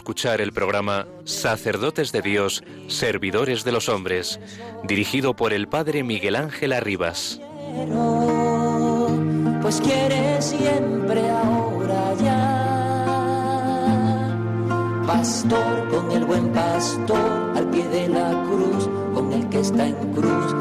[0.08, 4.40] Escuchar el programa Sacerdotes de Dios, Servidores de los Hombres,
[4.82, 7.38] dirigido por el Padre Miguel Ángel Arribas.
[9.60, 9.82] Pues.
[15.06, 20.14] Pastor con el buen pastor al pie de la cruz, con el que está en
[20.14, 20.54] cruz,